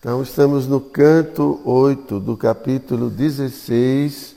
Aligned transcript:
Então, 0.00 0.22
estamos 0.22 0.66
no 0.66 0.80
canto 0.80 1.60
8 1.62 2.18
do 2.20 2.34
capítulo 2.34 3.10
16, 3.10 4.34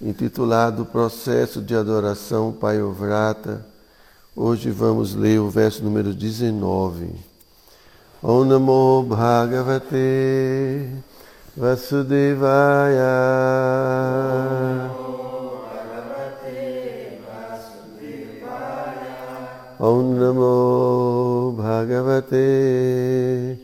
intitulado 0.00 0.86
Processo 0.86 1.60
de 1.60 1.76
Adoração 1.76 2.50
Payovrata. 2.52 3.66
Hoje 4.34 4.70
vamos 4.70 5.14
ler 5.14 5.40
o 5.40 5.50
verso 5.50 5.84
número 5.84 6.14
19. 6.14 7.10
Om 8.22 8.44
Namo 8.46 9.02
Bhagavate 9.02 10.88
Vasudevaya. 11.54 13.04
Om 19.78 20.14
Namo 20.14 21.52
Bhagavate 21.58 22.32
Vasudevaya. 22.32 23.63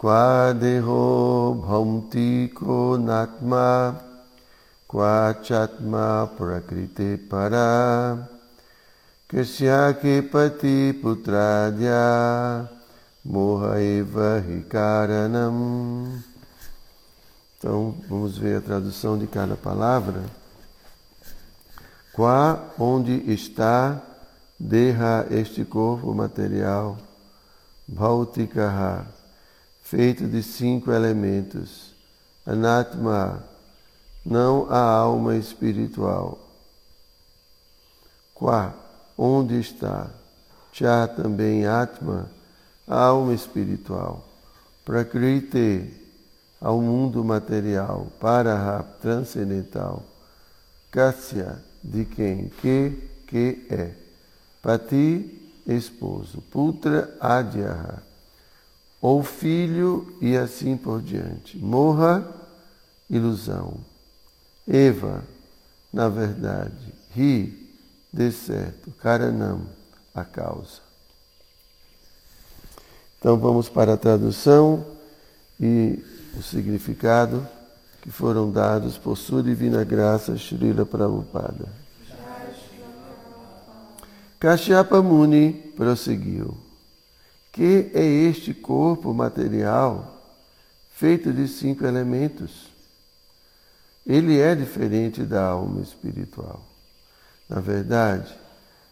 Quadeho 0.00 1.60
bhaumtiko 1.60 2.96
natma 2.96 4.00
Quachatma 4.88 6.26
prakrite 6.38 7.18
para 7.28 8.16
Kasyake 9.28 10.22
pati 10.22 10.94
putradya 11.02 12.66
Moha 13.22 13.78
eva 13.78 14.40
hikaranam 14.40 16.22
Então 17.58 17.94
vamos 18.08 18.38
ver 18.38 18.56
a 18.56 18.60
tradução 18.62 19.18
de 19.18 19.26
cada 19.26 19.54
palavra. 19.54 20.22
Qua, 22.14 22.58
onde 22.78 23.30
está, 23.30 24.00
derra 24.58 25.26
este 25.30 25.62
corpo 25.66 26.14
material, 26.14 26.96
Bhautikaha, 27.86 29.19
feito 29.90 30.28
de 30.28 30.40
cinco 30.40 30.92
elementos. 30.92 31.92
Anatma, 32.46 33.42
não 34.24 34.70
a 34.70 34.78
alma 34.78 35.36
espiritual. 35.36 36.38
Qua, 38.32 38.72
onde 39.18 39.58
está? 39.58 40.08
Cha 40.72 41.08
também 41.08 41.66
Atma, 41.66 42.30
a 42.86 43.06
alma 43.06 43.34
espiritual. 43.34 44.24
Prakriti, 44.84 45.92
ao 46.60 46.80
mundo 46.80 47.24
material. 47.24 48.06
Paraha, 48.20 48.84
transcendental. 49.02 50.04
Kasya, 50.92 51.60
de 51.82 52.04
quem? 52.04 52.48
Que, 52.48 53.10
que 53.26 53.66
é. 53.68 53.90
Pati, 54.62 55.52
esposo. 55.66 56.40
Putra, 56.42 57.12
adyaha 57.18 58.09
ou 59.00 59.22
filho 59.22 60.16
e 60.20 60.36
assim 60.36 60.76
por 60.76 61.00
diante. 61.00 61.56
Morra, 61.58 62.26
ilusão. 63.08 63.74
Eva, 64.68 65.24
na 65.92 66.08
verdade. 66.08 66.92
Ri, 67.14 67.74
de 68.12 68.30
certo. 68.30 68.90
Karanam, 69.00 69.62
a 70.14 70.24
causa. 70.24 70.80
Então 73.18 73.38
vamos 73.38 73.68
para 73.68 73.94
a 73.94 73.96
tradução 73.96 74.84
e 75.58 76.02
o 76.36 76.42
significado 76.42 77.46
que 78.00 78.10
foram 78.10 78.50
dados 78.50 78.96
por 78.96 79.16
sua 79.16 79.42
divina 79.42 79.84
graça 79.84 80.36
Srila 80.36 80.86
Prabhupada. 80.86 81.68
Kashyapa 84.38 85.02
Muni 85.02 85.52
prosseguiu. 85.76 86.69
Que 87.52 87.90
é 87.94 88.04
este 88.04 88.54
corpo 88.54 89.12
material 89.12 90.22
feito 90.90 91.32
de 91.32 91.48
cinco 91.48 91.84
elementos? 91.84 92.68
Ele 94.06 94.38
é 94.38 94.54
diferente 94.54 95.22
da 95.22 95.46
alma 95.46 95.80
espiritual. 95.80 96.62
Na 97.48 97.60
verdade, 97.60 98.32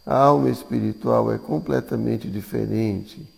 a 0.05 0.17
alma 0.17 0.51
espiritual 0.51 1.33
é 1.33 1.39
completamente 1.39 2.29
diferente 2.29 3.29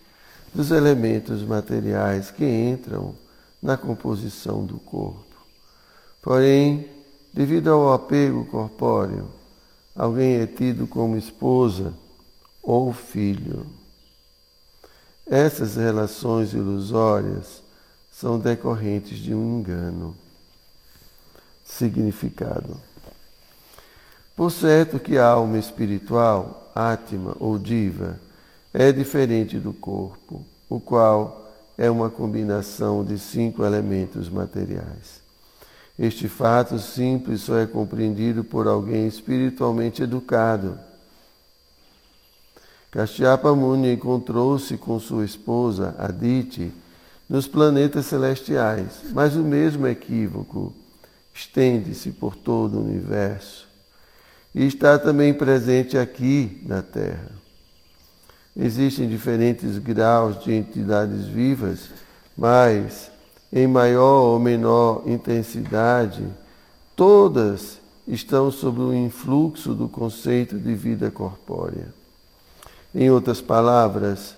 dos 0.55 0.71
elementos 0.71 1.43
materiais 1.43 2.31
que 2.31 2.45
entram 2.45 3.15
na 3.63 3.77
composição 3.77 4.65
do 4.65 4.79
corpo. 4.79 5.25
Porém, 6.23 6.89
devido 7.33 7.71
ao 7.71 7.93
apego 7.93 8.45
corpóreo, 8.47 9.29
alguém 9.95 10.37
é 10.37 10.47
tido 10.47 10.87
como 10.87 11.17
esposa 11.17 11.93
ou 12.63 12.93
filho. 12.93 13.67
Essas 15.31 15.77
relações 15.77 16.53
ilusórias 16.53 17.63
são 18.11 18.37
decorrentes 18.37 19.17
de 19.17 19.33
um 19.33 19.61
engano. 19.61 20.17
Significado. 21.65 22.77
Por 24.35 24.51
certo 24.51 24.99
que 24.99 25.17
a 25.17 25.29
alma 25.29 25.57
espiritual, 25.57 26.73
Atma 26.75 27.37
ou 27.39 27.61
Diva, 27.61 28.19
é 28.75 28.91
diferente 28.91 29.57
do 29.57 29.73
corpo, 29.73 30.45
o 30.69 30.81
qual 30.81 31.49
é 31.79 31.89
uma 31.89 32.11
combinação 32.11 33.05
de 33.05 33.17
cinco 33.17 33.65
elementos 33.65 34.29
materiais. 34.29 35.21
Este 35.97 36.29
fato 36.29 36.77
simples 36.81 37.43
só 37.43 37.57
é 37.57 37.67
compreendido 37.67 38.43
por 38.43 38.67
alguém 38.67 39.07
espiritualmente 39.07 40.03
educado 40.03 40.90
Kashyapa 42.91 43.55
Muni 43.55 43.93
encontrou-se 43.93 44.77
com 44.77 44.99
sua 44.99 45.25
esposa, 45.25 45.95
Aditi, 45.99 46.73
nos 47.28 47.47
planetas 47.47 48.06
celestiais, 48.06 49.03
mas 49.12 49.37
o 49.37 49.45
mesmo 49.45 49.87
equívoco 49.87 50.75
estende-se 51.33 52.11
por 52.11 52.34
todo 52.34 52.78
o 52.78 52.84
universo 52.84 53.69
e 54.53 54.67
está 54.67 54.99
também 54.99 55.33
presente 55.33 55.97
aqui 55.97 56.61
na 56.67 56.83
Terra. 56.83 57.31
Existem 58.56 59.09
diferentes 59.09 59.78
graus 59.78 60.43
de 60.43 60.53
entidades 60.53 61.27
vivas, 61.27 61.89
mas 62.37 63.11
em 63.53 63.69
maior 63.69 64.22
ou 64.22 64.39
menor 64.41 65.05
intensidade, 65.07 66.25
todas 66.97 67.78
estão 68.07 68.51
sob 68.51 68.81
o 68.81 68.93
influxo 68.93 69.72
do 69.75 69.89
conceito 69.89 70.59
de 70.59 70.75
vida 70.75 71.12
corpórea. 71.12 72.00
Em 72.95 73.11
outras 73.11 73.41
palavras, 73.41 74.34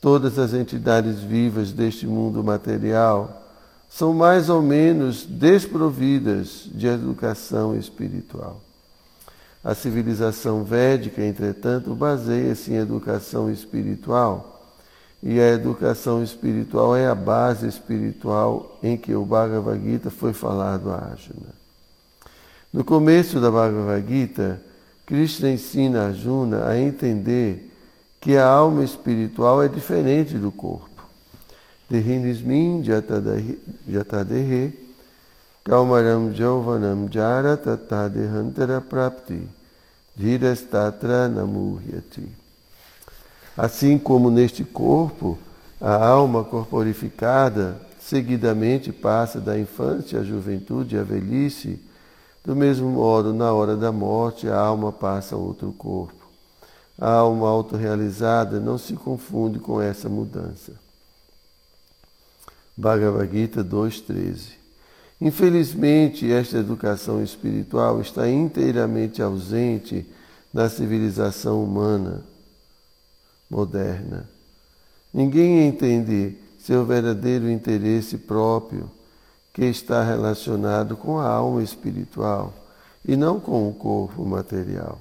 todas 0.00 0.38
as 0.38 0.52
entidades 0.52 1.20
vivas 1.20 1.72
deste 1.72 2.06
mundo 2.06 2.42
material 2.42 3.42
são 3.88 4.12
mais 4.12 4.48
ou 4.48 4.60
menos 4.60 5.24
desprovidas 5.24 6.68
de 6.72 6.88
educação 6.88 7.76
espiritual. 7.76 8.60
A 9.62 9.74
civilização 9.74 10.64
védica, 10.64 11.24
entretanto, 11.24 11.94
baseia-se 11.94 12.72
em 12.72 12.76
educação 12.76 13.50
espiritual, 13.50 14.50
e 15.22 15.40
a 15.40 15.52
educação 15.52 16.22
espiritual 16.22 16.94
é 16.94 17.06
a 17.06 17.14
base 17.14 17.66
espiritual 17.66 18.78
em 18.82 18.94
que 18.94 19.14
o 19.14 19.24
Bhagavad 19.24 19.82
Gita 19.82 20.10
foi 20.10 20.34
falado 20.34 20.90
a 20.90 20.96
Arjuna. 20.96 21.54
No 22.70 22.84
começo 22.84 23.40
da 23.40 23.50
Bhagavad 23.50 24.04
Gita, 24.06 24.60
Krishna 25.06 25.50
ensina 25.50 26.02
a 26.02 26.06
Arjuna 26.08 26.66
a 26.66 26.78
entender 26.78 27.73
que 28.24 28.38
a 28.38 28.46
alma 28.46 28.82
espiritual 28.82 29.62
é 29.62 29.68
diferente 29.68 30.38
do 30.38 30.50
corpo. 30.50 30.88
Dehinismin 31.90 32.82
jatadehe 32.82 34.72
kaumaram 35.62 36.32
jauvanam 36.32 37.06
jara 37.10 37.54
tatadehantara 37.54 38.80
prapti 38.80 39.46
namuhyati. 41.34 42.26
Assim 43.58 43.98
como 43.98 44.30
neste 44.30 44.64
corpo, 44.64 45.36
a 45.78 45.94
alma 45.94 46.44
corporificada 46.44 47.78
seguidamente 48.00 48.90
passa 48.90 49.38
da 49.38 49.58
infância 49.58 50.20
à 50.20 50.24
juventude 50.24 50.96
e 50.96 50.98
à 50.98 51.02
velhice, 51.02 51.78
do 52.42 52.56
mesmo 52.56 52.88
modo, 52.88 53.34
na 53.34 53.52
hora 53.52 53.76
da 53.76 53.92
morte, 53.92 54.48
a 54.48 54.58
alma 54.58 54.90
passa 54.90 55.34
a 55.34 55.38
outro 55.38 55.70
corpo. 55.72 56.23
A 56.98 57.10
alma 57.10 57.48
autorrealizada 57.48 58.60
não 58.60 58.78
se 58.78 58.94
confunde 58.94 59.58
com 59.58 59.80
essa 59.80 60.08
mudança. 60.08 60.72
Bhagavad 62.76 63.30
Gita 63.30 63.64
2.13 63.64 64.64
Infelizmente, 65.20 66.30
esta 66.30 66.58
educação 66.58 67.22
espiritual 67.22 68.00
está 68.00 68.28
inteiramente 68.28 69.22
ausente 69.22 70.06
na 70.52 70.68
civilização 70.68 71.62
humana 71.62 72.22
moderna. 73.48 74.28
Ninguém 75.12 75.68
entende 75.68 76.36
seu 76.58 76.84
verdadeiro 76.84 77.50
interesse 77.50 78.18
próprio, 78.18 78.90
que 79.52 79.64
está 79.64 80.02
relacionado 80.02 80.96
com 80.96 81.18
a 81.18 81.28
alma 81.28 81.62
espiritual 81.62 82.52
e 83.06 83.16
não 83.16 83.38
com 83.38 83.68
o 83.68 83.72
corpo 83.72 84.24
material. 84.24 85.00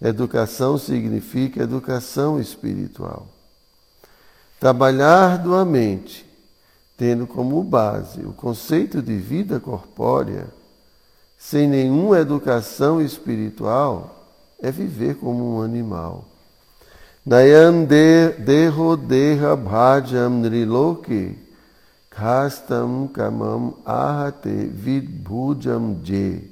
Educação 0.00 0.76
significa 0.76 1.62
educação 1.62 2.40
espiritual. 2.40 3.26
Trabalhar 4.60 5.38
duamente, 5.38 6.26
tendo 6.96 7.26
como 7.26 7.62
base 7.62 8.20
o 8.20 8.32
conceito 8.32 9.02
de 9.02 9.16
vida 9.16 9.58
corpórea, 9.60 10.46
sem 11.38 11.68
nenhuma 11.68 12.18
educação 12.18 13.00
espiritual, 13.00 14.28
é 14.60 14.70
viver 14.70 15.16
como 15.16 15.56
um 15.56 15.62
animal. 15.62 16.24
Nayam 17.26 17.84
deho 17.84 18.96
deha 18.96 19.56
bhajam 19.56 20.30
nriloke 20.30 21.38
khastam 22.10 23.08
kamam 23.08 23.74
ahate 23.84 24.66
vidbhujam 24.66 26.00
je. 26.02 26.50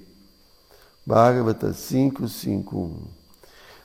Bhagavata 1.07 1.73
551. 1.73 3.22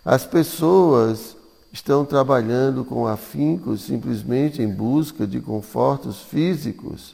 As 0.09 0.25
pessoas 0.25 1.35
estão 1.69 2.05
trabalhando 2.05 2.85
com 2.85 3.05
afinco 3.05 3.75
simplesmente 3.75 4.61
em 4.61 4.73
busca 4.73 5.27
de 5.27 5.41
confortos 5.41 6.21
físicos, 6.21 7.13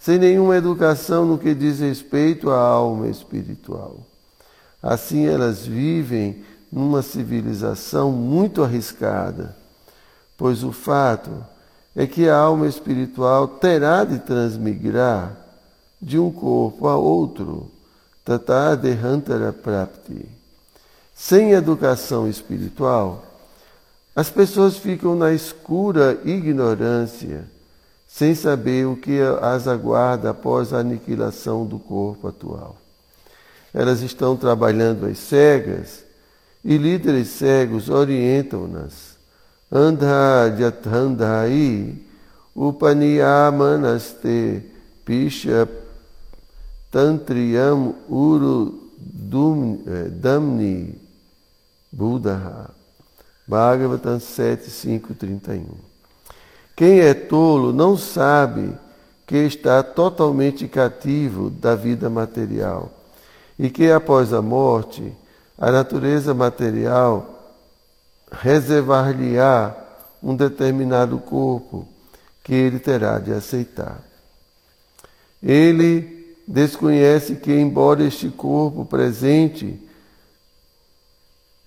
sem 0.00 0.18
nenhuma 0.18 0.56
educação 0.56 1.24
no 1.24 1.38
que 1.38 1.54
diz 1.54 1.78
respeito 1.78 2.50
à 2.50 2.58
alma 2.58 3.06
espiritual. 3.06 3.98
Assim 4.82 5.26
elas 5.26 5.64
vivem 5.64 6.42
numa 6.72 7.02
civilização 7.02 8.10
muito 8.10 8.64
arriscada, 8.64 9.56
pois 10.36 10.64
o 10.64 10.72
fato 10.72 11.30
é 11.94 12.04
que 12.04 12.28
a 12.28 12.36
alma 12.36 12.66
espiritual 12.66 13.46
terá 13.46 14.02
de 14.02 14.18
transmigrar 14.18 15.36
de 16.00 16.18
um 16.18 16.32
corpo 16.32 16.88
a 16.88 16.96
outro 16.96 17.70
Tata 18.24 18.76
Dehantara 18.76 19.52
Prapti. 19.52 20.41
Sem 21.24 21.52
educação 21.52 22.28
espiritual, 22.28 23.24
as 24.14 24.28
pessoas 24.28 24.76
ficam 24.76 25.14
na 25.14 25.32
escura 25.32 26.20
ignorância, 26.24 27.44
sem 28.08 28.34
saber 28.34 28.88
o 28.88 28.96
que 28.96 29.20
as 29.40 29.68
aguarda 29.68 30.30
após 30.30 30.72
a 30.72 30.78
aniquilação 30.78 31.64
do 31.64 31.78
corpo 31.78 32.26
atual. 32.26 32.76
Elas 33.72 34.02
estão 34.02 34.36
trabalhando 34.36 35.06
às 35.06 35.18
cegas 35.18 36.02
e 36.64 36.76
líderes 36.76 37.28
cegos 37.28 37.88
orientam-nas. 37.88 39.12
Andha 39.70 40.52
Jathandhai 40.58 41.94
Upaniyamanaste 42.52 44.60
Pisha 45.04 45.68
Tantriyam 46.90 47.94
Uru 48.10 48.90
eh, 49.86 50.08
Damni 50.10 51.01
Buddha. 51.92 52.70
Bhagavatam 53.46 54.18
7, 54.18 54.70
5, 54.70 55.14
31. 55.14 55.66
Quem 56.74 57.00
é 57.00 57.12
tolo 57.12 57.72
não 57.72 57.98
sabe 57.98 58.72
que 59.26 59.36
está 59.36 59.82
totalmente 59.82 60.66
cativo 60.66 61.50
da 61.50 61.74
vida 61.74 62.08
material 62.08 62.90
e 63.58 63.68
que 63.68 63.90
após 63.90 64.32
a 64.32 64.40
morte 64.40 65.12
a 65.58 65.70
natureza 65.70 66.32
material 66.32 67.28
reservar-lhe-á 68.30 69.76
um 70.22 70.34
determinado 70.34 71.18
corpo 71.18 71.86
que 72.42 72.54
ele 72.54 72.78
terá 72.78 73.18
de 73.18 73.32
aceitar. 73.32 74.00
Ele 75.42 76.36
desconhece 76.46 77.36
que, 77.36 77.52
embora 77.52 78.02
este 78.02 78.28
corpo 78.28 78.84
presente, 78.84 79.80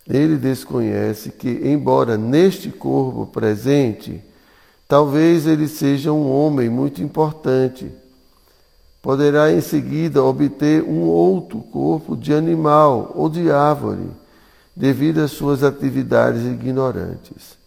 ele 0.08 0.38
desconhece 0.38 1.32
que, 1.32 1.50
embora 1.64 2.18
neste 2.18 2.70
corpo 2.70 3.26
presente, 3.26 4.24
talvez 4.88 5.48
ele 5.48 5.68
seja 5.68 6.12
um 6.12 6.32
homem 6.32 6.70
muito 6.70 7.02
importante. 7.02 7.92
Poderá 9.02 9.52
em 9.52 9.62
seguida 9.62 10.24
obter 10.24 10.84
um 10.84 11.02
outro 11.02 11.60
corpo 11.60 12.16
de 12.16 12.34
animal 12.34 13.12
ou 13.16 13.30
de 13.30 13.52
árvore, 13.52 14.10
devido 14.76 15.20
às 15.20 15.32
suas 15.32 15.64
atividades 15.64 16.44
ignorantes. 16.44 17.58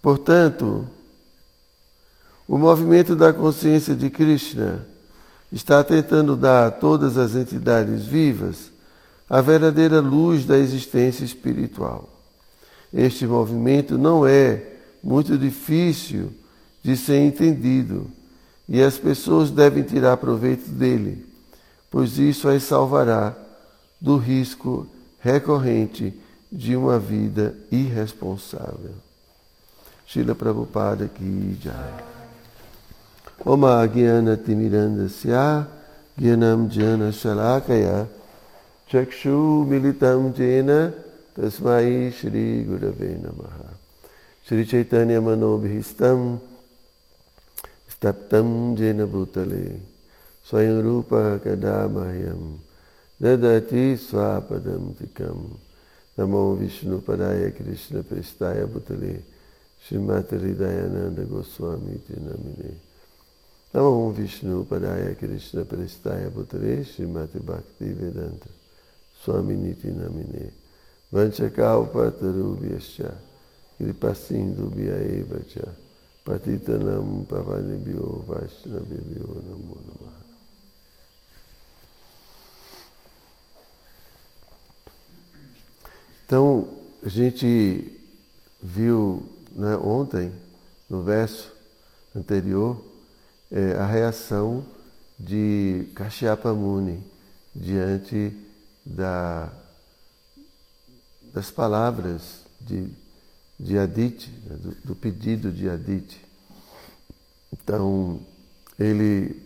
Portanto, 0.00 0.86
o 2.46 2.58
movimento 2.58 3.16
da 3.16 3.32
consciência 3.32 3.94
de 3.94 4.10
Krishna 4.10 4.91
está 5.52 5.84
tentando 5.84 6.34
dar 6.34 6.66
a 6.66 6.70
todas 6.70 7.18
as 7.18 7.34
entidades 7.34 8.04
vivas 8.04 8.72
a 9.28 9.40
verdadeira 9.40 10.00
luz 10.00 10.44
da 10.44 10.58
existência 10.58 11.24
espiritual. 11.24 12.08
Este 12.92 13.26
movimento 13.26 13.96
não 13.96 14.26
é 14.26 14.62
muito 15.02 15.38
difícil 15.38 16.32
de 16.82 16.96
ser 16.96 17.18
entendido 17.18 18.10
e 18.68 18.82
as 18.82 18.98
pessoas 18.98 19.50
devem 19.50 19.82
tirar 19.82 20.16
proveito 20.16 20.68
dele, 20.68 21.24
pois 21.90 22.18
isso 22.18 22.48
as 22.48 22.62
salvará 22.62 23.34
do 24.00 24.16
risco 24.16 24.86
recorrente 25.20 26.12
de 26.50 26.76
uma 26.76 26.98
vida 26.98 27.54
irresponsável. 27.70 28.94
Shila 30.06 30.34
Prabhupada 30.34 31.08
Ki 31.08 31.56
Jai. 31.62 32.21
मम 33.47 33.63
ज्ञानतिमिरन्दस्य 33.93 35.33
ज्ञानञ्जनशलाकया 36.19 37.95
चक्षुमिलितं 38.91 40.21
येन 40.37 40.69
तस्मै 41.35 41.87
श्रीगुरवे 42.17 43.11
नमः 43.23 43.55
श्रीचैतन्यमनोभीष्टं 44.47 46.19
स्तप्तं 47.93 48.47
येन 48.79 48.99
भूतले 49.13 49.65
स्वयं 50.49 50.77
रूपः 50.87 51.27
कदा 51.45 51.77
मह्यं 51.93 52.41
ददति 53.21 53.85
स्वापदं 54.07 54.83
तिकं 54.99 55.39
नमो 56.17 56.43
विष्णुपदाय 56.59 57.43
कृष्णप्रेष्ठाय 57.59 58.59
भूतले 58.73 59.15
श्रीमद्हृदयानन्दगोस्वामीति 59.85 62.15
नमिने 62.25 62.27
Namo 62.27 62.35
Vishnu 62.35 62.57
Padaya 62.57 62.63
Krishna 62.63 62.90
Prestaya 65.64 66.28
Bhutare 66.28 66.84
Srimati 66.84 67.38
Bhakti 67.38 67.94
Vedanta 67.94 68.50
Swami 69.22 69.54
Niti 69.54 69.88
Namine 69.88 70.52
Vanchakalpatarubhyascha 71.10 73.16
Kripasindubhya 73.78 74.96
Evacha 75.16 75.74
Patitanam 76.22 77.24
Pavanibhyo 77.24 78.22
Vaishnavibhyo 78.26 79.42
Namo 79.48 79.78
Namaha. 79.86 80.20
Então, 86.26 86.68
a 87.02 87.08
gente 87.08 87.98
viu 88.62 89.22
né, 89.54 89.76
ontem, 89.76 90.32
no 90.88 91.02
verso 91.02 91.52
anterior, 92.14 92.82
é, 93.52 93.74
a 93.74 93.86
reação 93.86 94.64
de 95.18 95.86
Kashyapa 95.94 96.54
Muni 96.54 97.04
diante 97.54 98.34
da, 98.84 99.52
das 101.34 101.50
palavras 101.50 102.46
de, 102.58 102.88
de 103.60 103.76
Aditi, 103.76 104.30
né, 104.46 104.56
do, 104.56 104.70
do 104.86 104.96
pedido 104.96 105.52
de 105.52 105.68
Aditi. 105.68 106.18
Então, 107.52 108.20
ele 108.78 109.38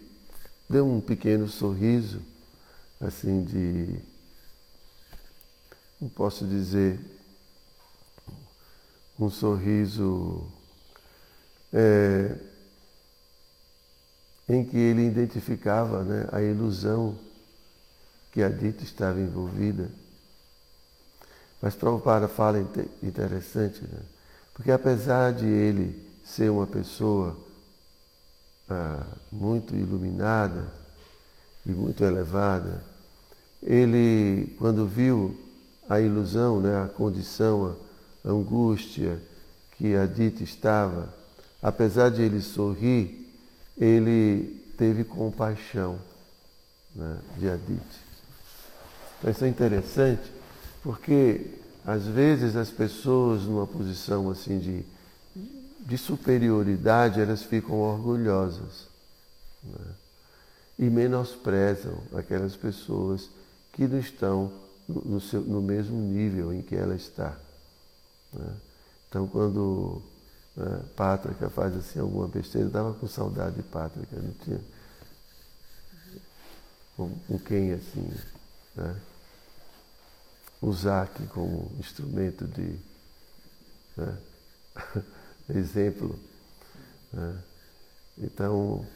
deu 0.71 0.89
um 0.89 1.01
pequeno 1.01 1.49
sorriso, 1.49 2.23
assim, 3.01 3.43
de. 3.45 3.99
Não 6.01 6.09
posso 6.09 6.47
dizer. 6.47 7.01
Um 9.19 9.29
sorriso. 9.29 10.47
É, 11.73 12.37
em 14.49 14.65
que 14.65 14.77
ele 14.77 15.07
identificava 15.07 16.03
né, 16.05 16.29
a 16.33 16.41
ilusão 16.41 17.17
que 18.33 18.43
a 18.43 18.49
dita 18.49 18.85
estava 18.85 19.21
envolvida. 19.21 19.89
Mas 21.61 21.75
Prabhupada 21.75 22.29
fala 22.29 22.61
interessante, 23.03 23.83
né? 23.83 24.01
porque 24.55 24.71
apesar 24.71 25.33
de 25.33 25.47
ele 25.47 26.07
ser 26.25 26.51
uma 26.51 26.67
pessoa 26.67 27.37
ah, 28.69 29.07
muito 29.33 29.75
iluminada 29.75 30.67
e 31.65 31.71
muito 31.71 32.05
elevada, 32.05 32.83
ele, 33.63 34.55
quando 34.59 34.87
viu 34.87 35.37
a 35.89 36.01
ilusão, 36.01 36.61
né, 36.61 36.83
a 36.83 36.89
condição, 36.89 37.77
a 38.25 38.29
angústia 38.29 39.21
que 39.73 39.95
a 39.95 40.07
Dita 40.07 40.43
estava, 40.43 41.13
apesar 41.63 42.11
de 42.11 42.23
ele 42.23 42.41
sorrir, 42.41 43.26
ele 43.77 44.65
teve 44.77 45.05
compaixão 45.05 45.99
né, 46.95 47.19
de 47.39 47.49
Aditi. 47.49 48.01
Então 49.19 49.31
isso 49.31 49.45
é 49.45 49.49
interessante, 49.49 50.33
porque 50.83 51.47
às 51.85 52.05
vezes 52.07 52.57
as 52.57 52.71
pessoas 52.71 53.43
numa 53.43 53.67
posição 53.67 54.31
assim 54.31 54.59
de, 54.59 54.85
de 55.81 55.99
superioridade, 55.99 57.21
elas 57.21 57.43
ficam 57.43 57.79
orgulhosas 57.81 58.87
né, 59.63 59.95
e 60.79 60.85
menosprezam 60.85 61.99
aquelas 62.15 62.57
pessoas 62.57 63.29
que 63.73 63.87
não 63.87 63.99
estão 63.99 64.53
no, 64.89 65.21
seu, 65.21 65.41
no 65.41 65.61
mesmo 65.61 65.99
nível 65.99 66.53
em 66.53 66.63
que 66.63 66.75
ela 66.75 66.95
está. 66.95 67.37
Né? 68.33 68.53
Então, 69.09 69.27
quando 69.27 70.03
né, 70.57 70.81
Pátrica 70.97 71.51
faz 71.51 71.77
assim 71.77 72.01
alguma 72.01 72.27
besteira, 72.29 72.67
eu 72.67 72.69
estava 72.69 72.95
com 72.95 73.07
saudade 73.07 73.57
de 73.57 73.63
Pátrica, 73.63 74.17
não 74.17 74.33
tinha 74.43 74.61
com, 76.97 77.11
com 77.29 77.39
quem 77.39 77.73
assim, 77.73 78.11
né? 78.75 78.97
usar 80.63 81.03
aqui 81.03 81.27
como 81.27 81.71
instrumento 81.79 82.47
de 82.47 82.79
né? 83.97 84.17
exemplo. 85.55 86.19
Né? 87.13 87.39
Então, 88.19 88.87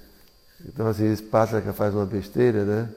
então, 0.65 0.87
às 0.87 0.99
vezes, 0.99 1.21
Pátrica 1.21 1.73
faz 1.73 1.95
uma 1.95 2.07
besteira, 2.07 2.65
né? 2.65 2.95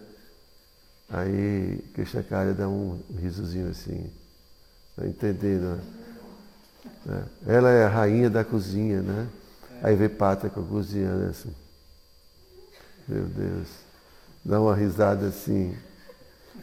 Aí 1.10 1.77
Krishnacharya 1.93 2.53
dá 2.53 2.67
um 2.67 3.01
risozinho 3.20 3.70
assim, 3.70 4.12
tá 4.96 5.05
entendendo? 5.05 5.75
Né? 5.75 6.03
Ela 7.46 7.70
é 7.70 7.86
a 7.86 7.90
rainha 7.90 8.30
da 8.30 8.44
cozinha, 8.44 9.02
né? 9.02 9.28
Aí 9.82 9.96
vê 9.96 10.08
Pátria 10.08 10.50
cozinhando 10.50 11.30
assim. 11.30 11.54
Meu 13.08 13.26
Deus. 13.26 13.68
Dá 14.44 14.62
uma 14.62 14.76
risada 14.76 15.28
assim. 15.28 15.78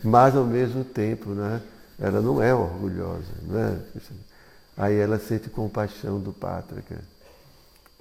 Mas 0.03 0.35
ao 0.35 0.45
mesmo 0.45 0.85
tempo, 0.85 1.31
né? 1.31 1.61
Ela 1.99 2.23
não 2.23 2.43
é 2.43 2.55
orgulhosa, 2.55 3.33
né? 3.43 3.79
Aí 4.77 4.97
ela 4.97 5.19
sente 5.19 5.51
compaixão 5.51 6.19
do 6.19 6.33
Pátrica. 6.33 6.97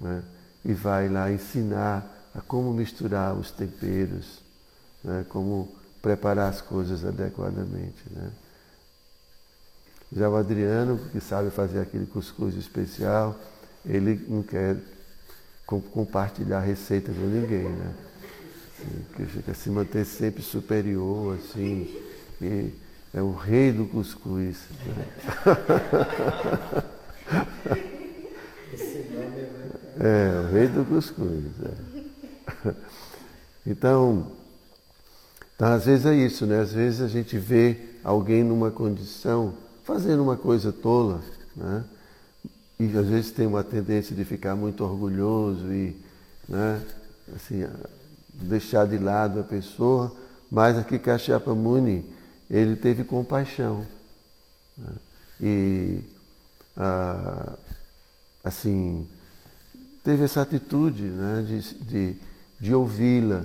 Né? 0.00 0.22
E 0.64 0.72
vai 0.72 1.08
lá 1.08 1.30
ensinar 1.30 2.06
a 2.34 2.40
como 2.40 2.72
misturar 2.72 3.34
os 3.34 3.50
temperos, 3.50 4.40
né? 5.04 5.26
como 5.28 5.68
preparar 6.00 6.48
as 6.48 6.62
coisas 6.62 7.04
adequadamente. 7.04 8.02
Né? 8.10 8.30
Já 10.12 10.28
o 10.28 10.36
Adriano, 10.36 10.98
que 11.12 11.20
sabe 11.20 11.50
fazer 11.50 11.80
aquele 11.80 12.06
cuscuz 12.06 12.56
especial, 12.56 13.38
ele 13.84 14.24
não 14.28 14.42
quer 14.42 14.76
compartilhar 15.66 16.60
receita 16.60 17.12
com 17.12 17.20
ninguém, 17.20 17.68
né? 17.68 17.94
Assim, 18.80 19.42
quer 19.42 19.54
se 19.54 19.70
manter 19.70 20.04
sempre 20.04 20.42
superior, 20.42 21.38
assim, 21.38 21.96
e 22.40 22.72
é 23.14 23.22
o 23.22 23.32
rei 23.32 23.70
do 23.70 23.86
cuscuz. 23.86 24.58
Né? 24.86 25.06
É, 30.02 30.40
o 30.40 30.52
rei 30.52 30.66
do 30.66 30.82
cuscuz. 30.86 31.44
É. 31.62 32.74
Então, 33.66 34.32
então, 35.54 35.74
às 35.74 35.84
vezes 35.84 36.06
é 36.06 36.14
isso, 36.14 36.46
né? 36.46 36.60
Às 36.60 36.72
vezes 36.72 37.02
a 37.02 37.06
gente 37.06 37.36
vê 37.36 37.76
alguém 38.02 38.42
numa 38.42 38.70
condição 38.70 39.52
fazendo 39.90 40.22
uma 40.22 40.36
coisa 40.36 40.72
tola, 40.72 41.20
né? 41.56 41.84
E 42.78 42.96
às 42.96 43.08
vezes 43.08 43.32
tem 43.32 43.44
uma 43.44 43.64
tendência 43.64 44.14
de 44.14 44.24
ficar 44.24 44.54
muito 44.54 44.84
orgulhoso 44.84 45.66
e, 45.72 45.96
né? 46.48 46.80
Assim, 47.34 47.66
deixar 48.32 48.86
de 48.86 48.98
lado 48.98 49.40
a 49.40 49.42
pessoa. 49.42 50.14
Mas 50.48 50.78
aqui 50.78 50.96
Kashyapa 50.96 51.56
Muni, 51.56 52.04
ele 52.48 52.76
teve 52.76 53.02
compaixão. 53.02 53.84
Né? 54.78 54.92
E, 55.40 55.98
ah, 56.76 57.54
assim, 58.44 59.08
teve 60.04 60.22
essa 60.22 60.42
atitude 60.42 61.02
né? 61.02 61.44
de, 61.46 61.74
de, 61.84 62.16
de 62.60 62.74
ouvi-la, 62.74 63.44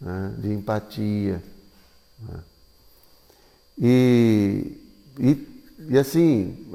né? 0.00 0.34
de 0.38 0.52
empatia. 0.52 1.40
Né? 2.20 2.40
E, 3.78 4.76
e, 5.18 5.53
e 5.88 5.98
assim, 5.98 6.66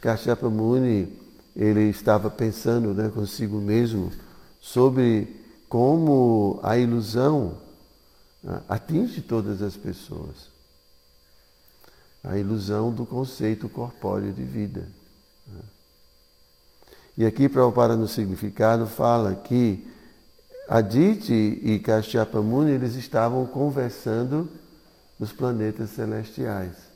Kashyapa 0.00 0.48
Muni, 0.48 1.12
ele 1.56 1.88
estava 1.88 2.28
pensando 2.30 2.92
né, 2.92 3.08
consigo 3.08 3.58
mesmo 3.58 4.12
sobre 4.60 5.44
como 5.68 6.60
a 6.62 6.76
ilusão 6.76 7.58
né, 8.42 8.60
atinge 8.68 9.22
todas 9.22 9.62
as 9.62 9.76
pessoas. 9.76 10.52
A 12.22 12.38
ilusão 12.38 12.92
do 12.92 13.04
conceito 13.04 13.68
corpóreo 13.68 14.32
de 14.32 14.42
vida. 14.42 14.88
Né? 15.46 15.60
E 17.18 17.26
aqui, 17.26 17.48
Prabhupada, 17.48 17.96
no 17.96 18.08
significado, 18.08 18.86
fala 18.86 19.34
que 19.34 19.86
Aditi 20.68 21.60
e 21.62 21.78
Kashyapa 21.78 22.40
Muni, 22.40 22.72
eles 22.72 22.94
estavam 22.94 23.46
conversando 23.46 24.48
nos 25.18 25.32
planetas 25.32 25.90
celestiais. 25.90 26.93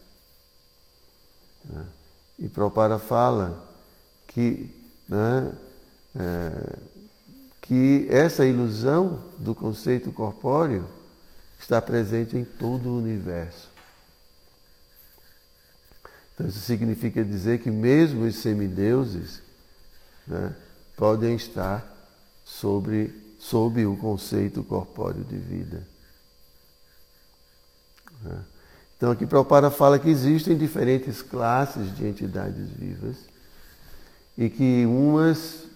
Né? 1.64 1.86
E 2.38 2.48
Prabhupada 2.48 2.98
fala 2.98 3.66
que, 4.26 4.70
né, 5.08 5.52
é, 6.14 6.76
que 7.62 8.06
essa 8.10 8.44
ilusão 8.46 9.22
do 9.38 9.54
conceito 9.54 10.12
corpóreo 10.12 10.88
está 11.58 11.82
presente 11.82 12.36
em 12.36 12.44
todo 12.44 12.88
o 12.88 12.98
universo. 12.98 13.68
Então 16.34 16.46
isso 16.46 16.60
significa 16.60 17.24
dizer 17.24 17.58
que 17.60 17.70
mesmo 17.70 18.24
os 18.24 18.36
semideuses 18.36 19.42
né, 20.26 20.54
podem 20.96 21.34
estar 21.34 21.84
sobre 22.44 23.12
sob 23.38 23.84
o 23.86 23.96
conceito 23.96 24.62
corpóreo 24.62 25.24
de 25.24 25.36
vida. 25.36 25.86
Né? 28.22 28.44
Então 28.98 29.12
aqui 29.12 29.24
Prabhupada 29.24 29.70
fala 29.70 29.96
que 29.96 30.10
existem 30.10 30.58
diferentes 30.58 31.22
classes 31.22 31.96
de 31.96 32.04
entidades 32.04 32.68
vivas 32.68 33.16
e 34.36 34.50
que 34.50 34.84
umas 34.84 35.68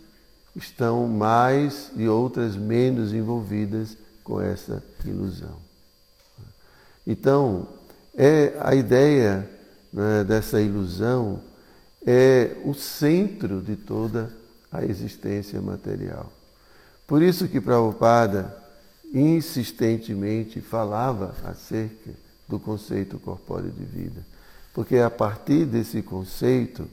estão 0.57 1.07
mais 1.07 1.93
e 1.97 2.09
outras 2.09 2.57
menos 2.57 3.15
envolvidas 3.15 3.97
com 4.25 4.41
essa 4.41 4.83
ilusão. 5.05 5.57
Então, 7.07 7.69
é 8.17 8.55
a 8.61 8.75
ideia 8.75 9.49
né, 9.93 10.25
dessa 10.25 10.61
ilusão 10.61 11.41
é 12.05 12.57
o 12.65 12.75
centro 12.75 13.63
de 13.63 13.77
toda 13.77 14.31
a 14.71 14.85
existência 14.85 15.63
material. 15.63 16.31
Por 17.07 17.23
isso 17.23 17.47
que 17.47 17.61
Prabhupada 17.61 18.57
insistentemente 19.15 20.61
falava 20.61 21.35
acerca 21.45 22.11
do 22.49 22.59
conceito 22.59 23.19
corpóreo 23.19 23.71
de 23.71 23.85
vida. 23.85 24.25
Porque 24.75 24.99
a 24.99 25.11
partir 25.11 25.67
desse 25.67 26.03
conceito, 26.03 26.89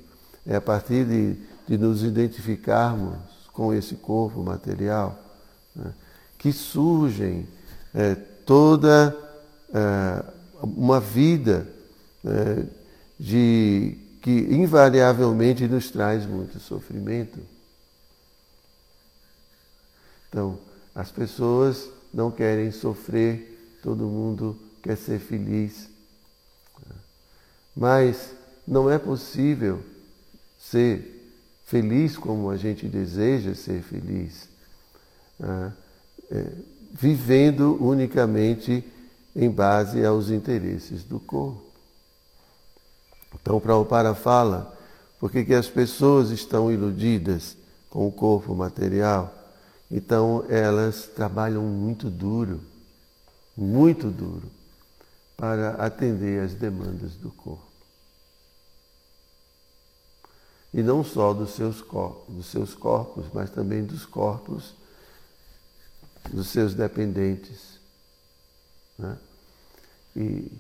é 0.45 0.55
a 0.55 0.61
partir 0.61 1.05
de, 1.05 1.35
de 1.67 1.77
nos 1.77 2.03
identificarmos 2.03 3.15
com 3.53 3.73
esse 3.73 3.95
corpo 3.95 4.41
material, 4.41 5.19
né, 5.75 5.93
que 6.37 6.51
surgem 6.51 7.47
é, 7.93 8.15
toda 8.15 9.15
é, 9.73 10.23
uma 10.61 10.99
vida 10.99 11.67
é, 12.25 12.65
de, 13.19 13.97
que 14.21 14.31
invariavelmente 14.31 15.67
nos 15.67 15.91
traz 15.91 16.25
muito 16.25 16.59
sofrimento. 16.59 17.39
Então, 20.29 20.57
as 20.93 21.11
pessoas 21.11 21.89
não 22.13 22.31
querem 22.31 22.71
sofrer, 22.71 23.79
todo 23.81 24.05
mundo 24.05 24.57
quer 24.81 24.97
ser 24.97 25.19
feliz. 25.19 25.89
Mas 27.75 28.31
não 28.67 28.89
é 28.89 28.97
possível 28.97 29.81
ser 30.57 31.31
feliz 31.65 32.17
como 32.17 32.49
a 32.49 32.57
gente 32.57 32.87
deseja 32.87 33.53
ser 33.53 33.81
feliz, 33.81 34.49
né? 35.39 35.73
é, 36.31 36.45
vivendo 36.91 37.77
unicamente 37.79 38.83
em 39.35 39.49
base 39.49 40.03
aos 40.03 40.29
interesses 40.29 41.03
do 41.03 41.19
corpo. 41.19 41.63
Então, 43.35 43.59
Prabhupada 43.59 44.15
fala, 44.15 44.75
porque 45.19 45.45
que 45.45 45.53
as 45.53 45.67
pessoas 45.67 46.31
estão 46.31 46.71
iludidas 46.71 47.55
com 47.89 48.07
o 48.07 48.11
corpo 48.11 48.55
material? 48.55 49.35
Então 49.91 50.45
elas 50.47 51.09
trabalham 51.15 51.63
muito 51.63 52.09
duro, 52.09 52.61
muito 53.57 54.09
duro, 54.09 54.49
para 55.39 55.69
atender 55.75 56.43
às 56.43 56.53
demandas 56.53 57.15
do 57.15 57.31
corpo. 57.31 57.63
E 60.73 60.83
não 60.83 61.01
só 61.01 61.33
dos 61.33 61.51
seus 61.51 61.81
corpos, 61.81 62.35
dos 62.35 62.45
seus 62.47 62.75
corpos, 62.75 63.25
mas 63.33 63.49
também 63.49 63.85
dos 63.85 64.05
corpos 64.05 64.73
dos 66.29 66.49
seus 66.49 66.73
dependentes. 66.73 67.79
Né? 68.97 69.17
E, 70.13 70.51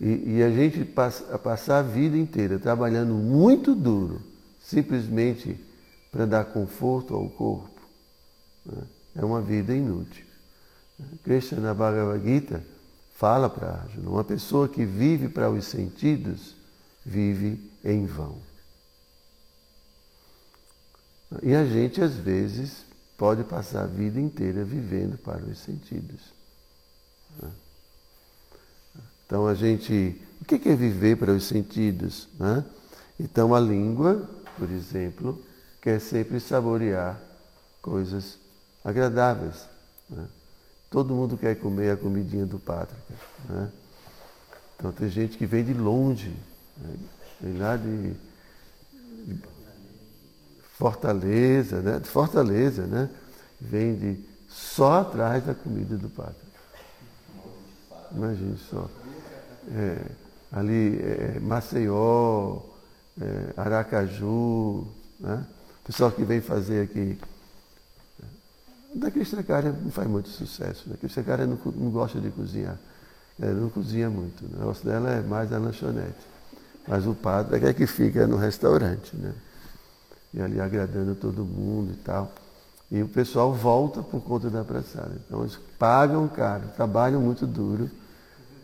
e, 0.00 0.34
e, 0.36 0.42
a 0.42 0.50
gente 0.50 0.84
passa, 0.84 1.38
passar 1.38 1.78
a 1.78 1.82
vida 1.82 2.16
inteira 2.16 2.58
trabalhando 2.58 3.14
muito 3.14 3.72
duro, 3.72 4.20
simplesmente 4.60 5.56
para 6.10 6.26
dar 6.26 6.46
conforto 6.46 7.14
ao 7.14 7.30
corpo, 7.30 7.80
né? 8.66 8.82
é 9.14 9.24
uma 9.24 9.40
vida 9.40 9.72
inútil. 9.72 10.24
Krishna 11.22 11.60
na 11.60 11.72
Bhagavad 11.72 12.22
Gita 12.24 12.73
fala 13.24 13.48
para 13.48 13.68
Arjuna, 13.68 14.10
uma 14.10 14.22
pessoa 14.22 14.68
que 14.68 14.84
vive 14.84 15.30
para 15.30 15.50
os 15.50 15.64
sentidos 15.64 16.54
vive 17.06 17.58
em 17.82 18.04
vão. 18.04 18.36
E 21.42 21.54
a 21.54 21.64
gente, 21.64 22.02
às 22.02 22.12
vezes, 22.12 22.84
pode 23.16 23.42
passar 23.42 23.84
a 23.84 23.86
vida 23.86 24.20
inteira 24.20 24.62
vivendo 24.62 25.16
para 25.16 25.42
os 25.42 25.56
sentidos. 25.56 26.20
Né? 27.40 27.50
Então, 29.24 29.46
a 29.46 29.54
gente. 29.54 30.20
O 30.42 30.44
que 30.44 30.68
é 30.68 30.76
viver 30.76 31.16
para 31.16 31.32
os 31.32 31.44
sentidos? 31.44 32.28
Né? 32.38 32.62
Então, 33.18 33.54
a 33.54 33.60
língua, 33.60 34.28
por 34.58 34.70
exemplo, 34.70 35.42
quer 35.80 35.98
sempre 35.98 36.38
saborear 36.40 37.18
coisas 37.80 38.38
agradáveis. 38.84 39.66
Né? 40.10 40.26
Todo 40.94 41.12
mundo 41.12 41.36
quer 41.36 41.56
comer 41.56 41.90
a 41.90 41.96
comidinha 41.96 42.46
do 42.46 42.56
Pátrica. 42.56 43.14
Né? 43.48 43.68
Então, 44.76 44.92
tem 44.92 45.08
gente 45.08 45.36
que 45.36 45.44
vem 45.44 45.64
de 45.64 45.74
longe, 45.74 46.32
né? 46.76 46.94
vem 47.40 47.58
lá 47.58 47.76
de, 47.76 48.12
de 49.24 49.42
Fortaleza, 50.78 51.80
né? 51.80 51.98
De 51.98 52.08
Fortaleza, 52.08 52.86
né? 52.86 53.10
Vende 53.60 54.24
só 54.48 55.00
atrás 55.00 55.44
da 55.44 55.52
comida 55.52 55.96
do 55.96 56.08
padre. 56.08 56.36
Imagine 58.12 58.56
só. 58.70 58.88
É, 59.72 59.98
ali, 60.52 61.00
é, 61.00 61.40
Maceió, 61.40 62.60
é, 63.20 63.52
Aracaju, 63.56 64.86
né? 65.18 65.44
Pessoal 65.84 66.12
que 66.12 66.22
vem 66.22 66.40
fazer 66.40 66.84
aqui. 66.84 67.18
Da 68.94 69.10
Cristiacária 69.10 69.72
não 69.72 69.90
faz 69.90 70.08
muito 70.08 70.28
sucesso. 70.28 70.88
Né? 70.88 70.94
A 70.94 70.98
Cristiacária 70.98 71.46
não, 71.46 71.58
não 71.76 71.90
gosta 71.90 72.20
de 72.20 72.30
cozinhar. 72.30 72.78
Ela 73.40 73.52
não 73.52 73.68
cozinha 73.68 74.08
muito. 74.08 74.44
Né? 74.44 74.50
O 74.54 74.58
negócio 74.60 74.84
dela 74.84 75.10
é 75.10 75.20
mais 75.20 75.52
a 75.52 75.58
lanchonete. 75.58 76.34
Mas 76.86 77.06
o 77.06 77.14
padre 77.14 77.66
é 77.66 77.72
que 77.72 77.86
fica 77.86 78.26
no 78.26 78.36
restaurante. 78.36 79.16
Né? 79.16 79.32
e 80.34 80.42
ali 80.42 80.60
agradando 80.60 81.14
todo 81.14 81.44
mundo 81.44 81.92
e 81.92 81.96
tal. 81.96 82.32
E 82.90 83.00
o 83.02 83.08
pessoal 83.08 83.52
volta 83.52 84.02
por 84.02 84.20
conta 84.20 84.50
da 84.50 84.64
praçada. 84.64 85.12
Então 85.26 85.40
eles 85.40 85.58
pagam 85.78 86.26
caro, 86.28 86.64
trabalham 86.76 87.20
muito 87.20 87.46
duro. 87.46 87.88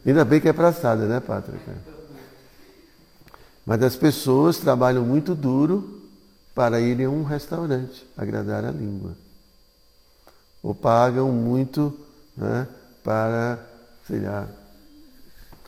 Ainda 0.04 0.24
bem 0.24 0.40
que 0.40 0.48
é 0.48 0.52
praçada, 0.52 1.06
né, 1.06 1.20
Pátrica? 1.20 1.72
Mas 3.64 3.82
as 3.82 3.94
pessoas 3.94 4.58
trabalham 4.58 5.04
muito 5.04 5.34
duro 5.34 6.00
para 6.54 6.80
irem 6.80 7.06
a 7.06 7.10
um 7.10 7.22
restaurante, 7.22 8.04
agradar 8.16 8.64
a 8.64 8.70
língua. 8.70 9.12
Ou 10.62 10.74
pagam 10.74 11.32
muito 11.32 11.98
né, 12.36 12.66
para, 13.02 13.58
sei 14.06 14.20
lá, 14.20 14.46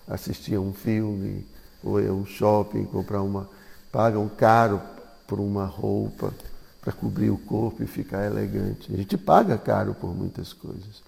assistir 0.07 0.57
a 0.57 0.61
um 0.61 0.73
filme, 0.73 1.47
ou 1.83 1.99
a 1.99 2.13
um 2.13 2.27
shopping, 2.27 2.85
comprar 2.85 3.23
uma. 3.23 3.49
Pagam 3.91 4.29
caro 4.29 4.81
por 5.27 5.39
uma 5.39 5.65
roupa 5.65 6.33
para 6.81 6.93
cobrir 6.93 7.31
o 7.31 7.39
corpo 7.39 7.83
e 7.83 7.87
ficar 7.87 8.25
elegante. 8.25 8.93
A 8.93 8.97
gente 8.97 9.17
paga 9.17 9.57
caro 9.57 9.95
por 9.95 10.15
muitas 10.15 10.53
coisas. 10.53 11.03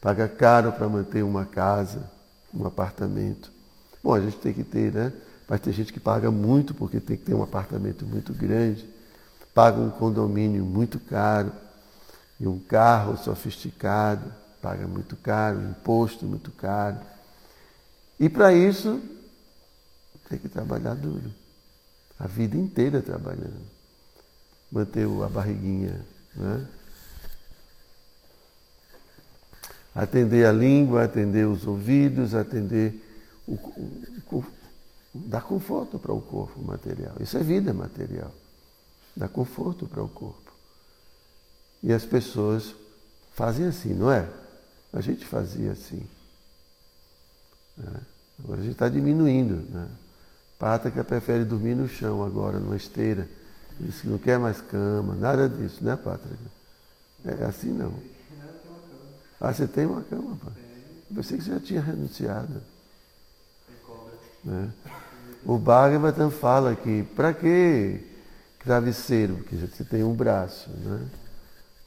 Paga 0.00 0.28
caro 0.28 0.72
para 0.72 0.88
manter 0.88 1.22
uma 1.22 1.44
casa, 1.44 2.10
um 2.52 2.66
apartamento. 2.66 3.52
Bom, 4.02 4.14
a 4.14 4.20
gente 4.20 4.36
tem 4.38 4.52
que 4.52 4.64
ter, 4.64 4.92
né? 4.92 5.12
Mas 5.48 5.60
tem 5.60 5.72
gente 5.72 5.92
que 5.92 6.00
paga 6.00 6.30
muito 6.30 6.74
porque 6.74 6.98
tem 6.98 7.16
que 7.16 7.24
ter 7.24 7.34
um 7.34 7.42
apartamento 7.42 8.04
muito 8.04 8.32
grande, 8.32 8.88
paga 9.54 9.78
um 9.78 9.90
condomínio 9.90 10.64
muito 10.64 10.98
caro 10.98 11.52
e 12.42 12.46
um 12.48 12.58
carro 12.58 13.16
sofisticado, 13.16 14.34
paga 14.60 14.84
muito 14.88 15.14
caro, 15.14 15.62
imposto 15.62 16.26
muito 16.26 16.50
caro. 16.50 16.98
E 18.18 18.28
para 18.28 18.52
isso 18.52 19.00
tem 20.28 20.38
que 20.40 20.48
trabalhar 20.48 20.94
duro 20.94 21.32
a 22.18 22.26
vida 22.26 22.56
inteira 22.56 23.00
trabalhando. 23.00 23.62
Manter 24.70 25.06
a 25.06 25.28
barriguinha, 25.28 26.04
né? 26.34 26.66
Atender 29.94 30.46
a 30.46 30.52
língua, 30.52 31.04
atender 31.04 31.46
os 31.46 31.64
ouvidos, 31.64 32.34
atender 32.34 32.94
o, 33.46 33.54
o, 33.54 34.36
o 34.36 34.44
dar 35.14 35.42
conforto 35.42 35.96
para 35.96 36.12
o 36.12 36.20
corpo 36.20 36.60
material. 36.60 37.14
Isso 37.20 37.36
é 37.36 37.42
vida 37.42 37.72
material. 37.72 38.32
Dá 39.14 39.28
conforto 39.28 39.86
para 39.86 40.02
o 40.02 40.08
corpo. 40.08 40.41
E 41.82 41.92
as 41.92 42.04
pessoas 42.04 42.74
fazem 43.34 43.66
assim, 43.66 43.92
não 43.92 44.10
é? 44.10 44.28
A 44.92 45.00
gente 45.00 45.24
fazia 45.24 45.72
assim. 45.72 46.06
Né? 47.76 48.00
Agora 48.42 48.60
a 48.60 48.62
gente 48.62 48.72
está 48.72 48.88
diminuindo. 48.88 49.56
Né? 49.70 49.88
Pátrica 50.58 51.02
prefere 51.02 51.44
dormir 51.44 51.74
no 51.74 51.88
chão 51.88 52.24
agora, 52.24 52.58
numa 52.58 52.76
esteira. 52.76 53.28
Diz 53.80 54.00
que 54.00 54.08
não 54.08 54.18
quer 54.18 54.38
mais 54.38 54.60
cama, 54.60 55.14
nada 55.14 55.48
disso, 55.48 55.82
né, 55.82 55.96
Pátrica? 55.96 56.36
É 57.24 57.44
assim 57.44 57.72
não. 57.72 57.92
Ah, 59.40 59.52
você 59.52 59.66
tem 59.66 59.86
uma 59.86 60.02
cama, 60.02 60.36
pai? 60.36 60.52
Eu 61.10 61.16
pensei 61.16 61.36
que 61.36 61.44
você 61.44 61.50
já 61.50 61.60
tinha 61.60 61.80
renunciado. 61.80 62.62
Né? 64.44 64.70
O 65.44 65.58
Bhagavatam 65.58 66.30
fala 66.30 66.76
que, 66.76 67.02
para 67.16 67.34
que 67.34 68.00
travesseiro? 68.62 69.36
Porque 69.36 69.56
você 69.56 69.84
tem 69.84 70.04
um 70.04 70.14
braço, 70.14 70.70
né? 70.70 71.08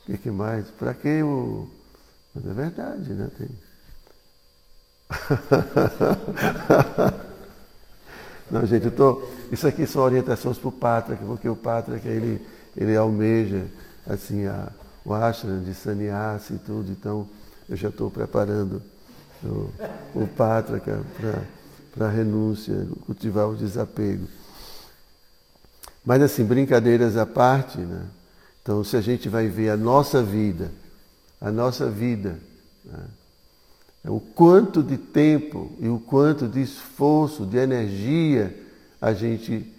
O 0.05 0.11
que, 0.11 0.17
que 0.19 0.29
mais? 0.29 0.67
Para 0.67 0.93
que 0.93 1.23
o. 1.23 1.67
Mas 2.33 2.45
é 2.45 2.53
verdade, 2.53 3.13
né? 3.13 3.27
Tem. 3.35 3.49
Não, 8.51 8.63
gente, 8.67 8.85
eu 8.85 8.91
tô, 8.91 9.27
isso 9.51 9.67
aqui 9.67 9.87
são 9.87 10.03
orientações 10.03 10.59
para 10.59 10.69
o 10.69 10.71
Pátria, 10.71 11.17
porque 11.17 11.49
o 11.49 11.55
Pátria 11.55 11.99
ele, 12.05 12.45
ele 12.77 12.95
almeja 12.95 13.65
assim, 14.05 14.45
a, 14.45 14.71
o 15.03 15.11
ashram 15.13 15.63
de 15.63 15.73
sannyasi 15.73 16.53
e 16.53 16.59
tudo, 16.59 16.91
então 16.91 17.27
eu 17.67 17.75
já 17.75 17.89
estou 17.89 18.11
preparando 18.11 18.83
o, 19.43 19.71
o 20.13 20.27
Pátria 20.27 20.79
para 21.91 22.07
a 22.07 22.11
renúncia, 22.11 22.87
cultivar 23.07 23.49
o 23.49 23.55
desapego. 23.55 24.27
Mas 26.05 26.21
assim, 26.21 26.43
brincadeiras 26.43 27.17
à 27.17 27.25
parte, 27.25 27.79
né? 27.79 28.05
Então, 28.65 28.83
se 28.83 28.97
a 28.97 29.01
gente 29.01 29.29
vai 29.29 29.47
ver 29.47 29.69
a 29.69 29.77
nossa 29.77 30.23
vida, 30.23 30.71
a 31.39 31.51
nossa 31.51 31.87
vida, 31.87 32.39
né? 32.83 33.05
É 34.03 34.09
o 34.09 34.19
quanto 34.19 34.81
de 34.81 34.97
tempo 34.97 35.71
e 35.79 35.87
o 35.87 35.99
quanto 35.99 36.47
de 36.47 36.61
esforço, 36.61 37.45
de 37.45 37.57
energia 37.57 38.55
a 38.99 39.13
gente 39.13 39.71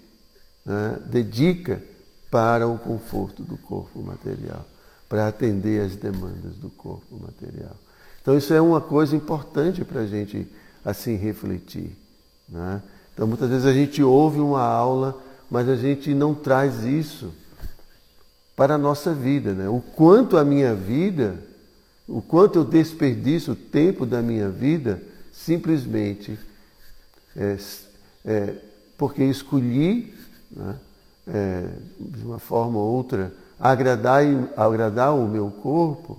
né, 0.64 0.98
dedica 1.06 1.82
para 2.30 2.68
o 2.68 2.78
conforto 2.78 3.42
do 3.42 3.56
corpo 3.56 4.02
material, 4.02 4.64
para 5.08 5.28
atender 5.28 5.80
às 5.80 5.94
demandas 5.94 6.56
do 6.56 6.68
corpo 6.70 7.16
material. 7.20 7.76
Então 8.20 8.36
isso 8.36 8.52
é 8.52 8.60
uma 8.60 8.80
coisa 8.80 9.14
importante 9.14 9.84
para 9.84 10.00
a 10.00 10.06
gente 10.06 10.46
assim 10.84 11.14
refletir. 11.14 11.96
Né? 12.48 12.82
Então 13.14 13.28
muitas 13.28 13.48
vezes 13.48 13.64
a 13.64 13.72
gente 13.72 14.02
ouve 14.02 14.40
uma 14.40 14.62
aula, 14.62 15.20
mas 15.48 15.68
a 15.68 15.76
gente 15.76 16.12
não 16.12 16.34
traz 16.34 16.82
isso 16.82 17.32
para 18.56 18.74
a 18.74 18.78
nossa 18.78 19.12
vida. 19.12 19.52
Né? 19.52 19.68
O 19.68 19.80
quanto 19.80 20.36
a 20.36 20.44
minha 20.44 20.74
vida 20.74 21.36
o 22.08 22.22
quanto 22.22 22.60
eu 22.60 22.64
desperdiço 22.64 23.52
o 23.52 23.56
tempo 23.56 24.06
da 24.06 24.22
minha 24.22 24.48
vida 24.48 25.02
simplesmente 25.32 26.38
é, 27.34 27.56
é, 28.24 28.54
porque 28.96 29.24
escolhi, 29.24 30.14
né, 30.50 30.76
é, 31.26 31.68
de 31.98 32.24
uma 32.24 32.38
forma 32.38 32.78
ou 32.78 32.94
outra, 32.94 33.32
agradar, 33.58 34.22
agradar 34.56 35.14
o 35.14 35.26
meu 35.26 35.50
corpo 35.50 36.18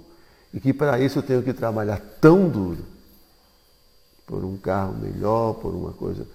e 0.53 0.59
que 0.59 0.73
para 0.73 0.99
isso 0.99 1.19
eu 1.19 1.23
tenho 1.23 1.41
que 1.41 1.53
trabalhar 1.53 2.01
tão 2.19 2.49
duro 2.49 2.85
por 4.25 4.43
um 4.43 4.57
carro 4.57 4.93
melhor, 4.93 5.53
por 5.53 5.73
uma 5.73 5.93
coisa. 5.93 6.27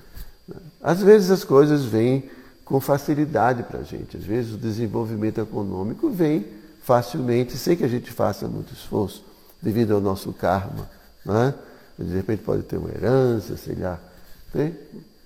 Né. 0.48 0.56
Às 0.82 1.02
vezes 1.02 1.30
as 1.30 1.44
coisas 1.44 1.84
vêm 1.84 2.30
com 2.72 2.80
facilidade 2.80 3.64
para 3.64 3.80
a 3.80 3.82
gente, 3.82 4.16
às 4.16 4.24
vezes 4.24 4.54
o 4.54 4.56
desenvolvimento 4.56 5.38
econômico 5.38 6.08
vem 6.08 6.46
facilmente, 6.82 7.58
sem 7.58 7.76
que 7.76 7.84
a 7.84 7.88
gente 7.88 8.10
faça 8.10 8.48
muito 8.48 8.72
esforço, 8.72 9.22
devido 9.60 9.92
ao 9.92 10.00
nosso 10.00 10.32
karma. 10.32 10.88
Né? 11.22 11.54
De 11.98 12.14
repente 12.14 12.42
pode 12.42 12.62
ter 12.62 12.78
uma 12.78 12.88
herança, 12.88 13.58
sei 13.58 13.74
lá. 13.74 14.00
Tem, 14.54 14.74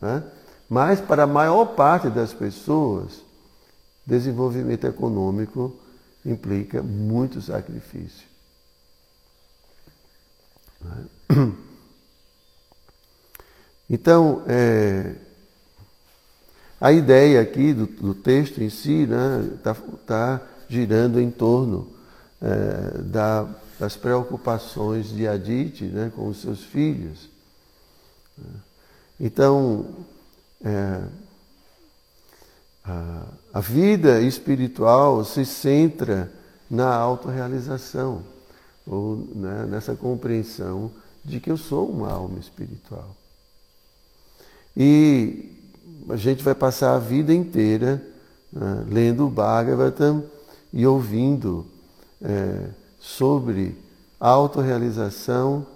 né? 0.03 0.25
Mas 0.69 1.01
para 1.01 1.23
a 1.23 1.27
maior 1.27 1.67
parte 1.67 2.11
das 2.11 2.35
pessoas, 2.35 3.23
desenvolvimento 4.05 4.85
econômico 4.85 5.73
implica 6.25 6.83
muito 6.83 7.41
sacrifício. 7.41 8.27
Né? 10.83 11.53
Então, 13.89 14.43
é, 14.49 15.15
a 16.81 16.93
ideia 16.93 17.41
aqui 17.41 17.73
do, 17.73 17.87
do 17.87 18.15
texto 18.15 18.63
em 18.63 18.69
si 18.69 19.03
está 19.03 19.15
né, 19.17 19.51
tá, 19.63 19.77
tá 20.07 20.43
girando 20.69 21.21
em 21.21 21.31
torno 21.31 21.89
é, 22.41 22.99
da, 23.03 23.49
das 23.79 23.97
preocupações 23.97 25.09
de 25.09 25.27
Adite 25.27 25.85
né, 25.85 26.13
com 26.15 26.29
os 26.29 26.41
seus 26.41 26.63
filhos. 26.63 27.29
Então, 29.19 29.87
é, 30.63 31.03
a, 32.85 33.23
a 33.55 33.61
vida 33.61 34.21
espiritual 34.21 35.25
se 35.25 35.45
centra 35.47 36.31
na 36.71 36.95
autorrealização, 36.95 38.23
ou 38.87 39.17
né, 39.35 39.67
nessa 39.67 39.95
compreensão 39.95 40.91
de 41.25 41.41
que 41.41 41.51
eu 41.51 41.57
sou 41.57 41.89
uma 41.89 42.13
alma 42.13 42.39
espiritual. 42.39 43.17
E 44.77 45.56
a 46.09 46.17
gente 46.17 46.43
vai 46.43 46.55
passar 46.55 46.95
a 46.95 46.99
vida 46.99 47.33
inteira 47.35 48.03
né, 48.53 48.85
lendo 48.89 49.27
o 49.27 49.31
Bhagavatam 49.31 50.25
e 50.73 50.87
ouvindo 50.87 51.67
é, 52.23 52.69
sobre 52.99 53.77
autorrealização 54.19 55.67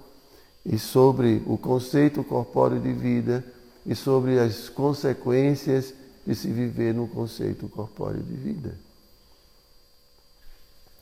e 0.65 0.79
sobre 0.79 1.43
o 1.47 1.57
conceito 1.57 2.23
corpóreo 2.23 2.81
de 2.81 2.93
vida 2.93 3.45
e 3.87 3.95
sobre 3.95 4.39
as 4.39 4.69
consequências 4.69 5.95
de 6.27 6.35
se 6.35 6.49
viver 6.49 6.95
no 6.95 7.09
conceito 7.09 7.69
corpóreo 7.69 8.23
de 8.23 8.35
vida. 8.35 8.75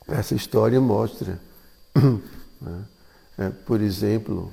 Essa 0.07 0.35
história 0.35 0.81
mostra, 0.81 1.39
né, 1.95 2.85
é, 3.37 3.51
por 3.51 3.81
exemplo, 3.81 4.53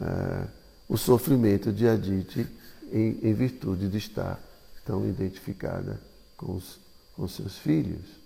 é, 0.00 0.46
o 0.88 0.96
sofrimento 0.96 1.72
de 1.72 1.88
Aditi 1.88 2.46
em, 2.92 3.18
em 3.22 3.34
virtude 3.34 3.88
de 3.88 3.98
estar 3.98 4.40
tão 4.84 5.08
identificada 5.08 6.00
com, 6.36 6.56
os, 6.56 6.78
com 7.16 7.26
seus 7.26 7.56
filhos. 7.58 8.22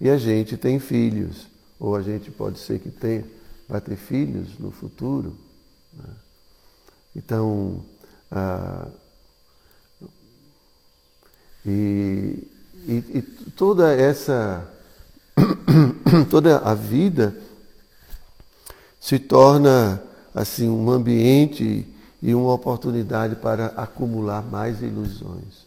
E 0.00 0.10
a 0.10 0.18
gente 0.18 0.56
tem 0.56 0.78
filhos, 0.78 1.46
ou 1.78 1.96
a 1.96 2.02
gente 2.02 2.30
pode 2.30 2.58
ser 2.58 2.78
que 2.78 2.90
tenha, 2.90 3.24
vai 3.68 3.80
ter 3.80 3.96
filhos 3.96 4.58
no 4.58 4.70
futuro. 4.70 5.36
Né? 5.92 6.14
Então, 7.16 7.84
ah, 8.30 8.88
e, 11.64 12.48
e, 12.86 12.92
e 13.14 13.22
toda 13.56 13.92
essa, 13.92 14.70
toda 16.30 16.58
a 16.58 16.74
vida 16.74 17.36
se 19.00 19.18
torna 19.18 20.02
assim 20.36 20.68
um 20.68 20.90
ambiente 20.90 21.90
e 22.20 22.34
uma 22.34 22.52
oportunidade 22.52 23.36
para 23.36 23.68
acumular 23.68 24.42
mais 24.42 24.82
ilusões. 24.82 25.64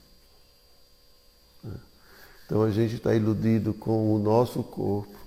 Então 2.45 2.61
a 2.61 2.69
gente 2.69 2.95
está 2.95 3.15
iludido 3.15 3.73
com 3.73 4.13
o 4.13 4.19
nosso 4.19 4.61
corpo 4.61 5.17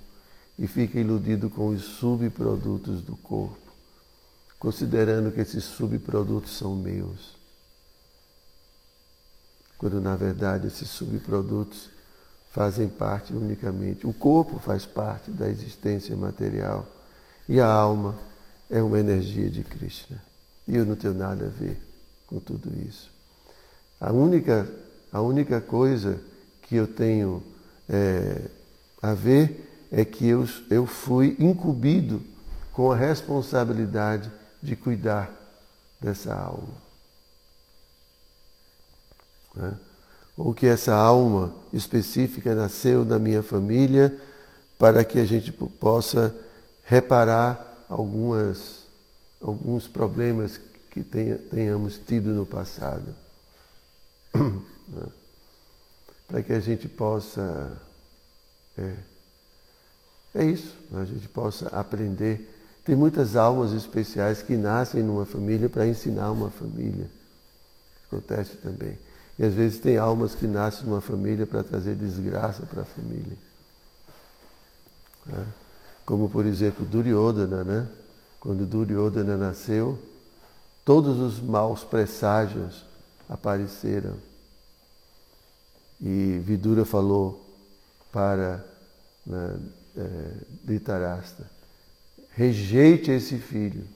e 0.57 0.65
fica 0.65 0.97
iludido 0.97 1.49
com 1.49 1.67
os 1.67 1.83
subprodutos 1.83 3.01
do 3.01 3.17
corpo, 3.17 3.57
considerando 4.57 5.29
que 5.29 5.41
esses 5.41 5.65
subprodutos 5.65 6.57
são 6.57 6.73
meus. 6.73 7.35
Quando 9.77 9.99
na 9.99 10.15
verdade 10.15 10.67
esses 10.67 10.89
subprodutos 10.89 11.89
fazem 12.49 12.87
parte 12.87 13.33
unicamente, 13.33 14.07
o 14.07 14.13
corpo 14.13 14.57
faz 14.57 14.85
parte 14.85 15.31
da 15.31 15.49
existência 15.49 16.15
material 16.15 16.87
e 17.49 17.59
a 17.59 17.67
alma 17.69 18.17
é 18.73 18.81
uma 18.81 18.99
energia 18.99 19.51
de 19.51 19.63
Krishna. 19.63 20.19
E 20.67 20.75
eu 20.75 20.83
não 20.83 20.95
tenho 20.95 21.13
nada 21.13 21.45
a 21.45 21.49
ver 21.49 21.79
com 22.25 22.39
tudo 22.39 22.73
isso. 22.89 23.11
A 24.01 24.11
única, 24.11 24.67
a 25.11 25.21
única 25.21 25.61
coisa 25.61 26.19
que 26.63 26.75
eu 26.75 26.87
tenho 26.87 27.43
é, 27.87 28.41
a 28.99 29.13
ver 29.13 29.87
é 29.91 30.03
que 30.03 30.27
eu, 30.27 30.49
eu 30.71 30.87
fui 30.87 31.37
incumbido 31.39 32.19
com 32.71 32.91
a 32.91 32.95
responsabilidade 32.95 34.31
de 34.61 34.75
cuidar 34.75 35.31
dessa 36.01 36.33
alma. 36.33 36.73
Né? 39.55 39.77
Ou 40.35 40.51
que 40.51 40.65
essa 40.65 40.95
alma 40.95 41.53
específica 41.71 42.55
nasceu 42.55 43.05
da 43.05 43.19
minha 43.19 43.43
família 43.43 44.19
para 44.79 45.03
que 45.03 45.19
a 45.19 45.25
gente 45.25 45.51
possa 45.51 46.35
reparar 46.85 47.72
algumas, 47.89 48.83
alguns 49.41 49.87
problemas 49.87 50.59
que 50.91 51.03
tenha, 51.03 51.37
tenhamos 51.37 51.97
tido 51.97 52.29
no 52.29 52.45
passado. 52.45 53.15
Né? 54.85 55.07
Para 56.27 56.43
que 56.43 56.51
a 56.51 56.59
gente 56.59 56.89
possa. 56.89 57.71
É, 58.77 58.95
é 60.35 60.43
isso, 60.43 60.75
né? 60.91 61.01
a 61.01 61.05
gente 61.05 61.25
possa 61.29 61.69
aprender. 61.69 62.53
Tem 62.83 62.97
muitas 62.97 63.37
almas 63.37 63.71
especiais 63.71 64.41
que 64.41 64.57
nascem 64.57 65.01
numa 65.01 65.25
família 65.25 65.69
para 65.69 65.87
ensinar 65.87 66.31
uma 66.31 66.51
família. 66.51 67.09
Acontece 68.07 68.57
também. 68.57 68.97
E 69.39 69.45
às 69.45 69.53
vezes 69.53 69.79
tem 69.79 69.97
almas 69.97 70.35
que 70.35 70.45
nascem 70.45 70.85
numa 70.85 70.99
família 70.99 71.47
para 71.47 71.63
trazer 71.63 71.95
desgraça 71.95 72.63
para 72.65 72.81
a 72.81 72.85
família. 72.85 73.37
Né? 75.25 75.45
Como, 76.05 76.29
por 76.29 76.45
exemplo, 76.45 76.85
Duryodhana, 76.85 77.63
né? 77.63 77.87
Quando 78.39 78.65
Duryodhana 78.65 79.37
nasceu, 79.37 79.97
todos 80.83 81.19
os 81.19 81.41
maus 81.41 81.83
presságios 81.83 82.83
apareceram. 83.29 84.15
E 86.01 86.41
Vidura 86.43 86.83
falou 86.83 87.41
para 88.11 88.63
né, 89.25 89.59
é, 89.97 90.31
rejeite 92.31 93.11
esse 93.11 93.37
filho. 93.37 93.87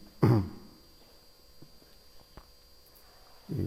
E 3.49 3.65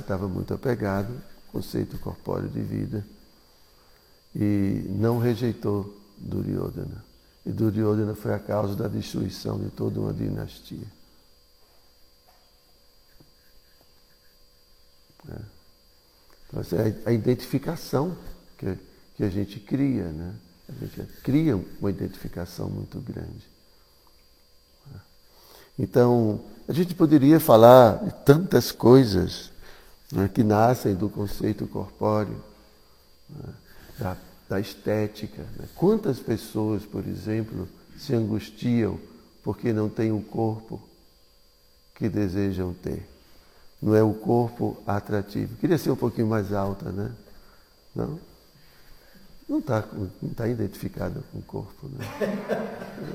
estava 0.00 0.28
muito 0.28 0.54
apegado 0.54 1.12
ao 1.12 1.52
conceito 1.52 1.98
corpóreo 1.98 2.48
de 2.48 2.60
vida 2.60 3.04
e 4.34 4.84
não 4.90 5.18
rejeitou 5.18 5.98
Duryodhana. 6.18 7.09
E 7.44 7.50
Duryodhana 7.50 8.14
foi 8.14 8.34
a 8.34 8.38
causa 8.38 8.76
da 8.76 8.86
destruição 8.86 9.58
de 9.58 9.70
toda 9.70 10.00
uma 10.00 10.12
dinastia. 10.12 10.86
É. 15.28 15.38
Então, 16.48 16.60
essa 16.60 16.76
é 16.76 17.02
a 17.06 17.12
identificação 17.12 18.16
que, 18.58 18.76
que 19.16 19.24
a 19.24 19.28
gente 19.28 19.58
cria, 19.60 20.04
né? 20.04 20.34
A 20.68 20.84
gente 20.84 21.12
cria 21.22 21.56
uma 21.80 21.90
identificação 21.90 22.68
muito 22.68 23.00
grande. 23.00 23.48
É. 24.94 24.98
Então, 25.78 26.40
a 26.68 26.72
gente 26.72 26.94
poderia 26.94 27.40
falar 27.40 28.04
de 28.04 28.12
tantas 28.24 28.70
coisas 28.70 29.50
né, 30.12 30.28
que 30.28 30.42
nascem 30.44 30.94
do 30.94 31.08
conceito 31.08 31.66
corpóreo, 31.66 32.42
né, 33.28 33.54
da 33.98 34.16
da 34.50 34.58
estética. 34.58 35.42
Né? 35.56 35.68
Quantas 35.76 36.18
pessoas, 36.18 36.84
por 36.84 37.06
exemplo, 37.06 37.68
se 37.96 38.12
angustiam 38.12 38.98
porque 39.44 39.72
não 39.72 39.88
têm 39.88 40.10
o 40.10 40.20
corpo 40.20 40.82
que 41.94 42.08
desejam 42.08 42.74
ter? 42.74 43.08
Não 43.80 43.94
é 43.94 44.02
o 44.02 44.12
corpo 44.12 44.76
atrativo. 44.84 45.56
Queria 45.56 45.78
ser 45.78 45.92
um 45.92 45.96
pouquinho 45.96 46.26
mais 46.26 46.52
alta, 46.52 46.90
né? 46.90 47.12
Não? 47.94 48.18
Não 49.48 49.58
está 49.60 49.84
não 50.20 50.30
tá 50.34 50.48
identificada 50.48 51.22
com 51.32 51.38
o 51.38 51.42
corpo. 51.42 51.88
Né? 51.88 52.04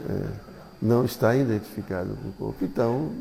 É, 0.10 0.56
não 0.82 1.06
está 1.06 1.36
identificado 1.36 2.16
com 2.16 2.30
o 2.30 2.34
corpo. 2.34 2.66
Então, 2.66 3.12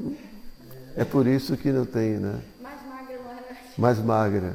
é 0.97 1.05
por 1.05 1.27
isso 1.27 1.57
que 1.57 1.71
não 1.73 1.85
tem, 1.85 2.19
né? 2.19 2.41
Mais 2.63 2.81
magra, 2.87 3.15
é? 3.15 3.81
Mais 3.81 3.99
magra. 3.99 4.55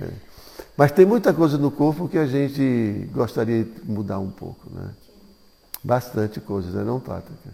É. 0.00 0.31
Mas 0.76 0.92
tem 0.92 1.04
muita 1.04 1.34
coisa 1.34 1.58
no 1.58 1.70
corpo 1.70 2.08
que 2.08 2.18
a 2.18 2.26
gente 2.26 3.08
gostaria 3.12 3.64
de 3.64 3.82
mudar 3.84 4.18
um 4.18 4.30
pouco, 4.30 4.70
né? 4.70 4.90
Bastante 5.84 6.40
coisas, 6.40 6.74
né? 6.74 6.84
não, 6.84 7.00
Pátrica? 7.00 7.50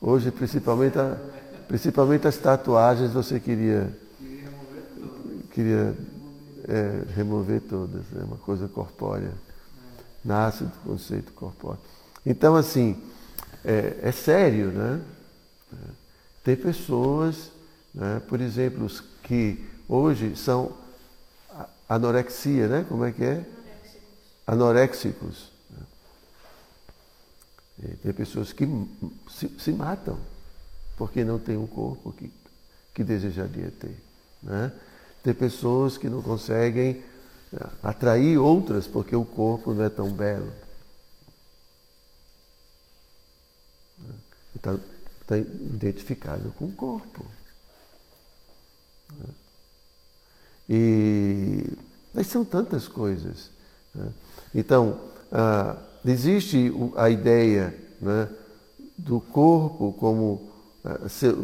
Hoje, 0.00 0.30
principalmente, 0.30 0.98
a, 0.98 1.16
principalmente 1.68 2.26
as 2.26 2.36
tatuagens, 2.36 3.12
você 3.12 3.38
queria. 3.38 3.92
Queria 5.50 5.94
é, 6.66 7.02
remover 7.14 7.60
todas, 7.60 8.02
é 8.12 8.18
né? 8.18 8.24
uma 8.24 8.36
coisa 8.36 8.66
corpórea. 8.66 9.32
Nasce 10.24 10.64
do 10.64 10.72
conceito 10.84 11.32
corpóreo. 11.32 11.80
Então, 12.24 12.56
assim, 12.56 12.96
é, 13.64 13.98
é 14.02 14.12
sério, 14.12 14.68
né? 14.68 15.00
Tem 16.42 16.56
pessoas, 16.56 17.50
né, 17.94 18.20
por 18.28 18.40
exemplo, 18.40 18.86
que 19.22 19.64
hoje 19.88 20.36
são 20.36 20.72
anorexia, 21.88 22.68
né? 22.68 22.86
Como 22.88 23.04
é 23.04 23.12
que 23.12 23.24
é? 23.24 23.44
Anoréxicos. 24.46 25.52
Tem 28.02 28.12
pessoas 28.12 28.52
que 28.52 28.66
se, 29.28 29.48
se, 29.58 29.72
matam 29.72 30.18
porque 30.96 31.24
não 31.24 31.38
tem 31.38 31.56
um 31.56 31.66
corpo 31.66 32.12
que, 32.12 32.32
que 32.94 33.02
desejaria 33.02 33.70
ter. 33.70 33.96
Né? 34.42 34.72
Tem 35.22 35.34
pessoas 35.34 35.98
que 35.98 36.08
não 36.08 36.22
conseguem 36.22 37.02
é, 37.52 37.66
atrair 37.82 38.38
outras 38.38 38.86
porque 38.86 39.14
o 39.16 39.24
corpo 39.24 39.74
não 39.74 39.84
é 39.84 39.88
tão 39.88 40.08
belo. 40.10 40.52
Está 44.54 44.78
tá 45.26 45.36
identificado 45.36 46.52
com 46.52 46.66
o 46.66 46.72
corpo. 46.72 47.26
E 50.68 51.76
mas 52.14 52.28
são 52.28 52.44
tantas 52.44 52.86
coisas. 52.86 53.50
Né? 53.92 54.08
Então, 54.54 55.00
ah, 55.32 55.76
existe 56.04 56.72
a 56.96 57.10
ideia 57.10 57.76
né, 58.00 58.28
do 58.96 59.20
corpo 59.20 59.92
como 59.98 60.48
ah, 60.84 61.00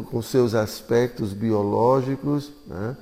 com 0.09 0.21
seus 0.21 0.55
aspectos 0.55 1.33
biológicos, 1.33 2.51
né? 2.65 2.95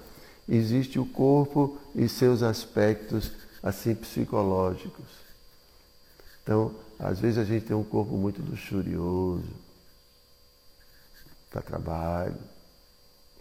existe 0.48 0.98
o 0.98 1.06
corpo 1.06 1.78
e 1.94 2.10
seus 2.10 2.42
aspectos 2.42 3.32
assim 3.62 3.94
psicológicos. 3.94 5.06
Então, 6.42 6.74
às 6.98 7.20
vezes 7.20 7.38
a 7.38 7.44
gente 7.44 7.66
tem 7.66 7.76
um 7.76 7.84
corpo 7.84 8.18
muito 8.18 8.42
luxurioso 8.42 9.54
para 11.52 11.62
trabalho, 11.62 12.38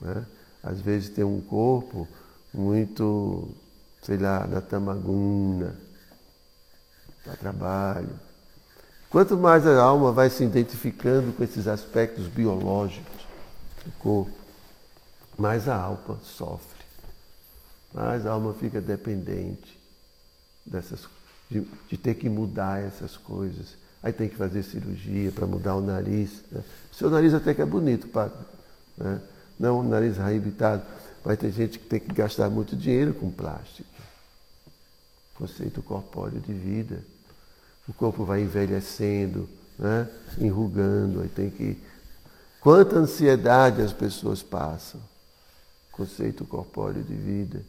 né? 0.01 0.27
às 0.63 0.81
vezes 0.83 1.09
tem 1.09 1.25
um 1.25 1.41
corpo 1.41 2.07
muito 2.53 3.55
sei 4.03 4.17
lá, 4.17 4.47
da 4.47 4.61
tamaguna, 4.61 5.75
para 7.25 7.37
trabalho. 7.37 8.09
Quanto 9.11 9.37
mais 9.37 9.67
a 9.67 9.83
alma 9.83 10.13
vai 10.13 10.31
se 10.31 10.45
identificando 10.45 11.33
com 11.33 11.43
esses 11.43 11.67
aspectos 11.67 12.27
biológicos 12.27 13.27
do 13.85 13.93
corpo, 13.99 14.33
mais 15.37 15.69
a 15.69 15.77
alma 15.77 16.19
sofre, 16.23 16.85
mais 17.93 18.27
a 18.27 18.33
alma 18.33 18.55
fica 18.55 18.81
dependente 18.81 19.79
dessas, 20.65 21.07
de, 21.51 21.67
de 21.89 21.97
ter 21.97 22.15
que 22.15 22.29
mudar 22.29 22.83
essas 22.83 23.17
coisas. 23.17 23.77
Aí 24.03 24.13
tem 24.13 24.29
que 24.29 24.37
fazer 24.37 24.63
cirurgia 24.63 25.33
para 25.33 25.47
mudar 25.47 25.75
o 25.75 25.81
nariz. 25.81 26.43
Né? 26.53 26.63
O 26.93 26.95
seu 26.95 27.11
nariz 27.11 27.35
até 27.35 27.53
que 27.53 27.61
é 27.61 27.67
bonito, 27.67 28.09
padre. 28.09 28.39
Né? 28.97 29.21
Não 29.59 29.81
um 29.81 29.83
nariz 29.83 30.21
arrebitado. 30.21 30.83
Vai 31.25 31.37
ter 31.37 31.51
gente 31.51 31.79
que 31.79 31.87
tem 31.87 32.01
que 32.01 32.13
gastar 32.13 32.49
muito 32.49 32.77
dinheiro 32.77 33.15
com 33.15 33.31
plástico. 33.31 33.89
Conceito 35.35 35.83
corpóreo 35.83 36.41
de 36.41 36.53
vida. 36.53 37.03
O 37.87 37.93
corpo 37.93 38.25
vai 38.25 38.43
envelhecendo, 38.43 39.49
né? 39.79 40.09
enrugando, 40.39 41.21
aí 41.21 41.29
tem 41.29 41.51
que. 41.51 41.79
Quanta 42.61 42.97
ansiedade 42.97 43.83
as 43.83 43.93
pessoas 43.93 44.43
passam. 44.43 45.01
Conceito 45.93 46.45
corpóreo 46.45 47.03
de 47.03 47.15
vida. 47.15 47.63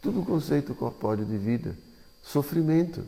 Tudo 0.00 0.22
conceito 0.24 0.74
corpóreo 0.74 1.24
de 1.24 1.36
vida. 1.36 1.76
Sofrimento 2.22 3.04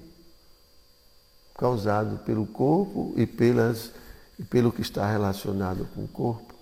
causado 1.58 2.18
pelo 2.18 2.46
corpo 2.46 3.12
e, 3.16 3.26
pelas, 3.26 3.90
e 4.38 4.44
pelo 4.44 4.70
que 4.70 4.80
está 4.80 5.10
relacionado 5.10 5.88
com 5.94 6.04
o 6.04 6.08
corpo. 6.08 6.54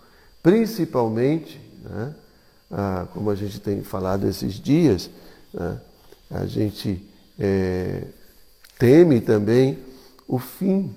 Principalmente, 0.47 1.61
né, 1.83 2.15
ah, 2.71 3.09
como 3.13 3.31
a 3.31 3.35
gente 3.35 3.59
tem 3.59 3.83
falado 3.83 4.29
esses 4.29 4.55
dias, 4.55 5.11
né, 5.53 5.81
a 6.31 6.47
gente 6.47 7.05
é, 7.37 8.05
teme 8.79 9.21
também 9.21 9.77
o 10.25 10.39
fim 10.39 10.95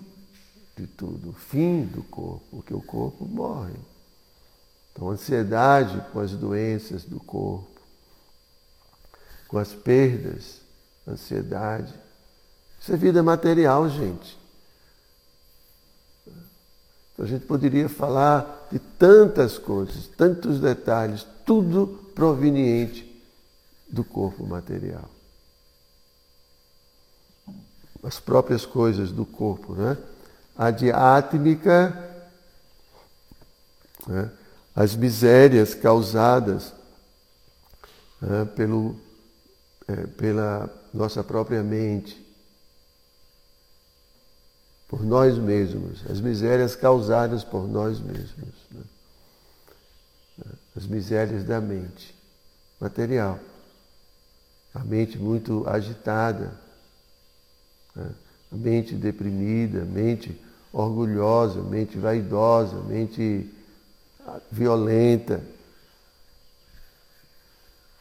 de 0.78 0.86
tudo, 0.86 1.32
o 1.32 1.34
fim 1.34 1.82
do 1.82 2.04
corpo, 2.04 2.44
porque 2.52 2.72
o 2.76 2.82
corpo 2.84 3.26
morre. 3.26 3.74
Então, 4.94 5.10
ansiedade 5.10 6.00
com 6.14 6.20
as 6.20 6.30
doenças 6.34 7.04
do 7.04 7.20
corpo, 7.20 7.82
com 9.48 9.58
as 9.58 9.74
perdas, 9.74 10.62
ansiedade. 11.08 11.92
Isso 12.80 12.94
é 12.94 12.98
vida 12.98 13.24
material, 13.24 13.90
gente. 13.90 14.39
A 17.20 17.26
gente 17.26 17.46
poderia 17.46 17.90
falar 17.90 18.68
de 18.72 18.80
tantas 18.80 19.58
coisas, 19.58 20.08
tantos 20.16 20.62
detalhes, 20.62 21.28
tudo 21.46 21.88
proveniente 22.16 23.06
do 23.90 24.06
corpo 24.06 24.46
material. 24.46 25.10
As 28.02 28.22
próprias 28.22 28.66
coisas 28.66 29.12
do 29.12 29.26
corpo, 29.26 29.74
né? 29.74 29.98
A 30.58 30.72
diátmica, 30.72 32.10
né? 34.08 34.32
as 34.74 34.96
misérias 34.96 35.74
causadas 35.74 36.74
né? 38.22 38.46
pelo, 38.56 38.96
é, 39.90 40.08
pela 40.08 40.70
nossa 40.94 41.22
própria 41.22 41.62
mente, 41.64 42.29
por 44.90 45.06
nós 45.06 45.38
mesmos, 45.38 46.02
as 46.10 46.20
misérias 46.20 46.76
causadas 46.76 47.44
por 47.44 47.68
nós 47.68 48.00
mesmos. 48.00 48.56
Né? 48.72 48.82
As 50.76 50.88
misérias 50.88 51.44
da 51.44 51.62
mente 51.62 52.14
material. 52.82 53.40
A 54.74 54.80
mente 54.80 55.16
muito 55.18 55.64
agitada, 55.70 56.60
né? 57.96 58.10
a 58.52 58.56
mente 58.56 58.96
deprimida, 58.96 59.84
a 59.84 59.86
mente 59.86 60.36
orgulhosa, 60.74 61.60
a 61.60 61.64
mente 61.64 61.96
vaidosa, 61.96 62.78
a 62.78 62.82
mente 62.82 63.48
violenta. 64.52 65.40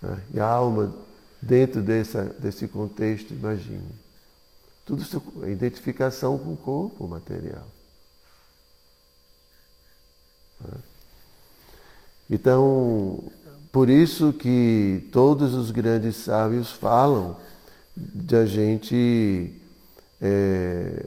Né? 0.00 0.22
E 0.32 0.40
a 0.40 0.46
alma 0.46 0.94
dentro 1.42 1.82
dessa, 1.82 2.24
desse 2.38 2.66
contexto, 2.66 3.34
imagine. 3.34 4.07
Tudo 4.88 5.02
isso 5.02 5.22
é 5.42 5.50
identificação 5.50 6.38
com 6.38 6.54
o 6.54 6.56
corpo 6.56 7.06
material. 7.06 7.66
Então, 12.30 13.22
por 13.70 13.90
isso 13.90 14.32
que 14.32 15.06
todos 15.12 15.52
os 15.52 15.70
grandes 15.70 16.16
sábios 16.16 16.72
falam 16.72 17.36
de 17.94 18.34
a 18.34 18.46
gente 18.46 19.54
é, 20.22 21.04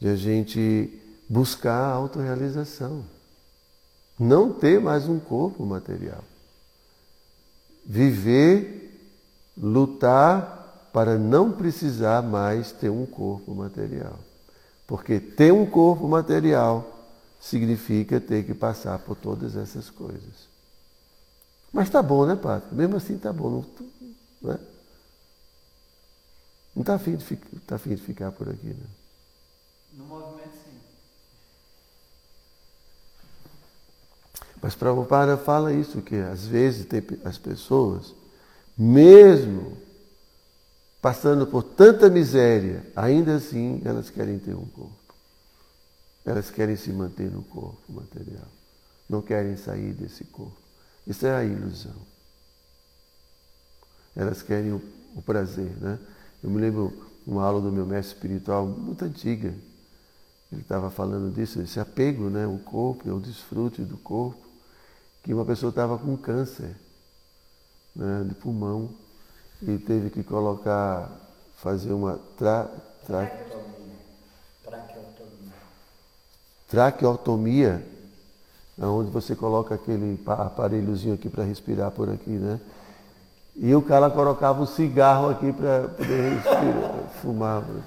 de 0.00 0.08
a 0.08 0.16
gente 0.16 0.90
buscar 1.28 1.76
a 1.76 1.92
autorrealização. 1.92 3.04
Não 4.18 4.50
ter 4.50 4.80
mais 4.80 5.06
um 5.06 5.20
corpo 5.20 5.62
material. 5.66 6.24
Viver, 7.84 8.98
lutar 9.54 10.57
para 10.92 11.18
não 11.18 11.52
precisar 11.52 12.22
mais 12.22 12.72
ter 12.72 12.90
um 12.90 13.06
corpo 13.06 13.54
material. 13.54 14.18
Porque 14.86 15.20
ter 15.20 15.52
um 15.52 15.66
corpo 15.66 16.08
material 16.08 16.98
significa 17.40 18.20
ter 18.20 18.44
que 18.44 18.54
passar 18.54 18.98
por 18.98 19.16
todas 19.16 19.56
essas 19.56 19.90
coisas. 19.90 20.48
Mas 21.72 21.90
tá 21.90 22.02
bom, 22.02 22.24
né, 22.26 22.34
Padre? 22.34 22.68
Mesmo 22.72 22.96
assim 22.96 23.18
tá 23.18 23.32
bom. 23.32 23.64
Não, 24.40 24.50
né? 24.50 24.58
não 26.74 26.82
tá 26.82 26.94
afim, 26.94 27.16
de, 27.16 27.36
tá 27.66 27.76
afim 27.76 27.94
de 27.94 28.02
ficar 28.02 28.32
por 28.32 28.48
aqui, 28.48 28.68
né? 28.68 28.86
No 29.92 30.04
movimento, 30.04 30.52
sim. 30.64 30.78
Mas 34.62 34.74
Prabhupada 34.74 35.36
fala 35.36 35.72
isso, 35.72 36.00
que 36.00 36.16
às 36.16 36.46
vezes 36.46 36.86
tem 36.86 37.02
as 37.24 37.36
pessoas, 37.36 38.14
mesmo 38.76 39.76
passando 41.00 41.46
por 41.46 41.62
tanta 41.62 42.10
miséria, 42.10 42.84
ainda 42.94 43.36
assim 43.36 43.80
elas 43.84 44.10
querem 44.10 44.38
ter 44.38 44.54
um 44.54 44.66
corpo. 44.66 44.96
Elas 46.24 46.50
querem 46.50 46.76
se 46.76 46.90
manter 46.90 47.30
no 47.30 47.42
corpo 47.42 47.80
material. 47.88 48.48
Não 49.08 49.22
querem 49.22 49.56
sair 49.56 49.92
desse 49.94 50.24
corpo. 50.24 50.56
Isso 51.06 51.26
é 51.26 51.34
a 51.34 51.44
ilusão. 51.44 51.94
Elas 54.14 54.42
querem 54.42 54.72
o, 54.72 54.82
o 55.14 55.22
prazer, 55.22 55.70
né? 55.80 55.98
Eu 56.42 56.50
me 56.50 56.60
lembro 56.60 56.92
uma 57.26 57.44
aula 57.44 57.60
do 57.60 57.72
meu 57.72 57.86
mestre 57.86 58.14
espiritual 58.14 58.66
muito 58.66 59.04
antiga. 59.04 59.54
Ele 60.52 60.62
estava 60.62 60.90
falando 60.90 61.32
disso, 61.34 61.60
esse 61.62 61.80
apego, 61.80 62.28
né? 62.28 62.46
O 62.46 62.58
corpo, 62.58 63.08
é 63.08 63.12
o 63.12 63.20
desfrute 63.20 63.82
do 63.82 63.96
corpo, 63.96 64.44
que 65.22 65.32
uma 65.32 65.44
pessoa 65.44 65.70
estava 65.70 65.96
com 65.98 66.16
câncer 66.16 66.74
né, 67.94 68.24
de 68.28 68.34
pulmão 68.34 68.90
e 69.62 69.78
teve 69.78 70.10
que 70.10 70.22
colocar, 70.22 71.10
fazer 71.56 71.92
uma 71.92 72.18
tra, 72.36 72.64
tra, 73.06 73.26
Traqueotomia. 73.26 73.96
traqueotomia, 76.68 77.86
onde 78.80 79.10
você 79.10 79.34
coloca 79.34 79.74
aquele 79.74 80.16
pa- 80.18 80.46
aparelhozinho 80.46 81.14
aqui 81.14 81.28
para 81.28 81.42
respirar 81.44 81.90
por 81.90 82.08
aqui, 82.10 82.30
né? 82.30 82.60
E 83.56 83.74
o 83.74 83.82
cara 83.82 84.08
colocava 84.08 84.62
um 84.62 84.66
cigarro 84.66 85.30
aqui 85.30 85.52
para 85.52 85.88
poder 85.88 86.32
respirar, 86.34 87.08
fumar 87.20 87.62
por. 87.64 87.82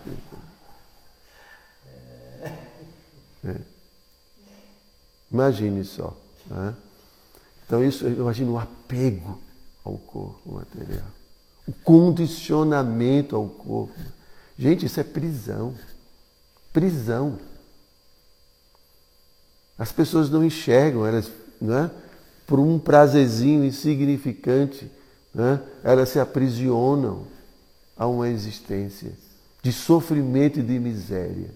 É. 3.49 3.55
Imagine 5.31 5.83
só. 5.85 6.13
né? 6.47 6.75
Então 7.65 7.81
isso, 7.83 8.05
eu 8.05 8.13
imagino 8.13 8.53
o 8.53 8.59
apego 8.59 9.39
ao 9.85 9.97
corpo 9.97 10.51
material. 10.53 11.05
O 11.67 11.73
condicionamento 11.73 13.35
ao 13.35 13.47
corpo. 13.47 13.99
Gente, 14.57 14.85
isso 14.85 14.99
é 14.99 15.03
prisão. 15.03 15.75
Prisão. 16.73 17.39
As 19.77 19.91
pessoas 19.91 20.29
não 20.29 20.43
enxergam, 20.43 21.05
elas, 21.05 21.31
né? 21.59 21.89
por 22.45 22.59
um 22.59 22.77
prazerzinho 22.77 23.63
insignificante, 23.63 24.91
né? 25.33 25.61
elas 25.83 26.09
se 26.09 26.19
aprisionam 26.19 27.25
a 27.97 28.05
uma 28.05 28.27
existência 28.27 29.11
de 29.61 29.71
sofrimento 29.71 30.59
e 30.59 30.63
de 30.63 30.79
miséria. 30.79 31.49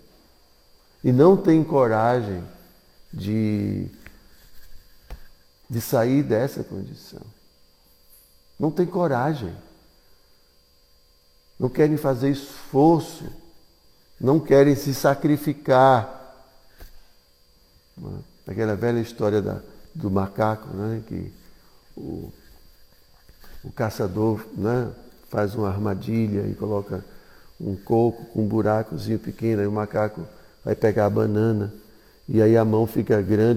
E 1.04 1.12
não 1.12 1.36
têm 1.36 1.64
coragem 1.64 2.44
de, 3.12 3.88
de 5.70 5.82
sair 5.82 6.24
dessa 6.24 6.64
condição. 6.64 7.22
Não 8.60 8.72
tem 8.72 8.86
coragem. 8.86 9.54
Não 11.60 11.70
querem 11.70 11.98
fazer 11.98 12.30
esforço. 12.30 13.26
Não 14.20 14.40
querem 14.40 14.76
se 14.76 14.94
sacrificar. 14.94 16.36
Né? 17.98 18.20
Aquela 18.48 18.76
velha 18.76 19.00
história 19.00 19.42
da, 19.42 19.60
do 19.94 20.10
macaco, 20.12 20.68
né? 20.76 21.02
que 21.08 21.34
o, 21.96 22.32
o 23.64 23.72
caçador 23.72 24.46
né? 24.56 24.92
faz 25.30 25.56
uma 25.56 25.70
armadilha 25.70 26.48
e 26.48 26.54
coloca 26.54 27.04
um 27.60 27.76
coco 27.76 28.26
com 28.26 28.44
um 28.44 28.48
buracozinho 28.48 29.20
pequeno, 29.20 29.62
e 29.62 29.68
o 29.68 29.72
macaco 29.72 30.26
vai 30.64 30.76
pegar 30.76 31.06
a 31.06 31.10
banana, 31.10 31.74
e 32.28 32.42
aí 32.42 32.58
a 32.58 32.66
mão 32.66 32.86
fica 32.86 33.22
grande 33.22 33.54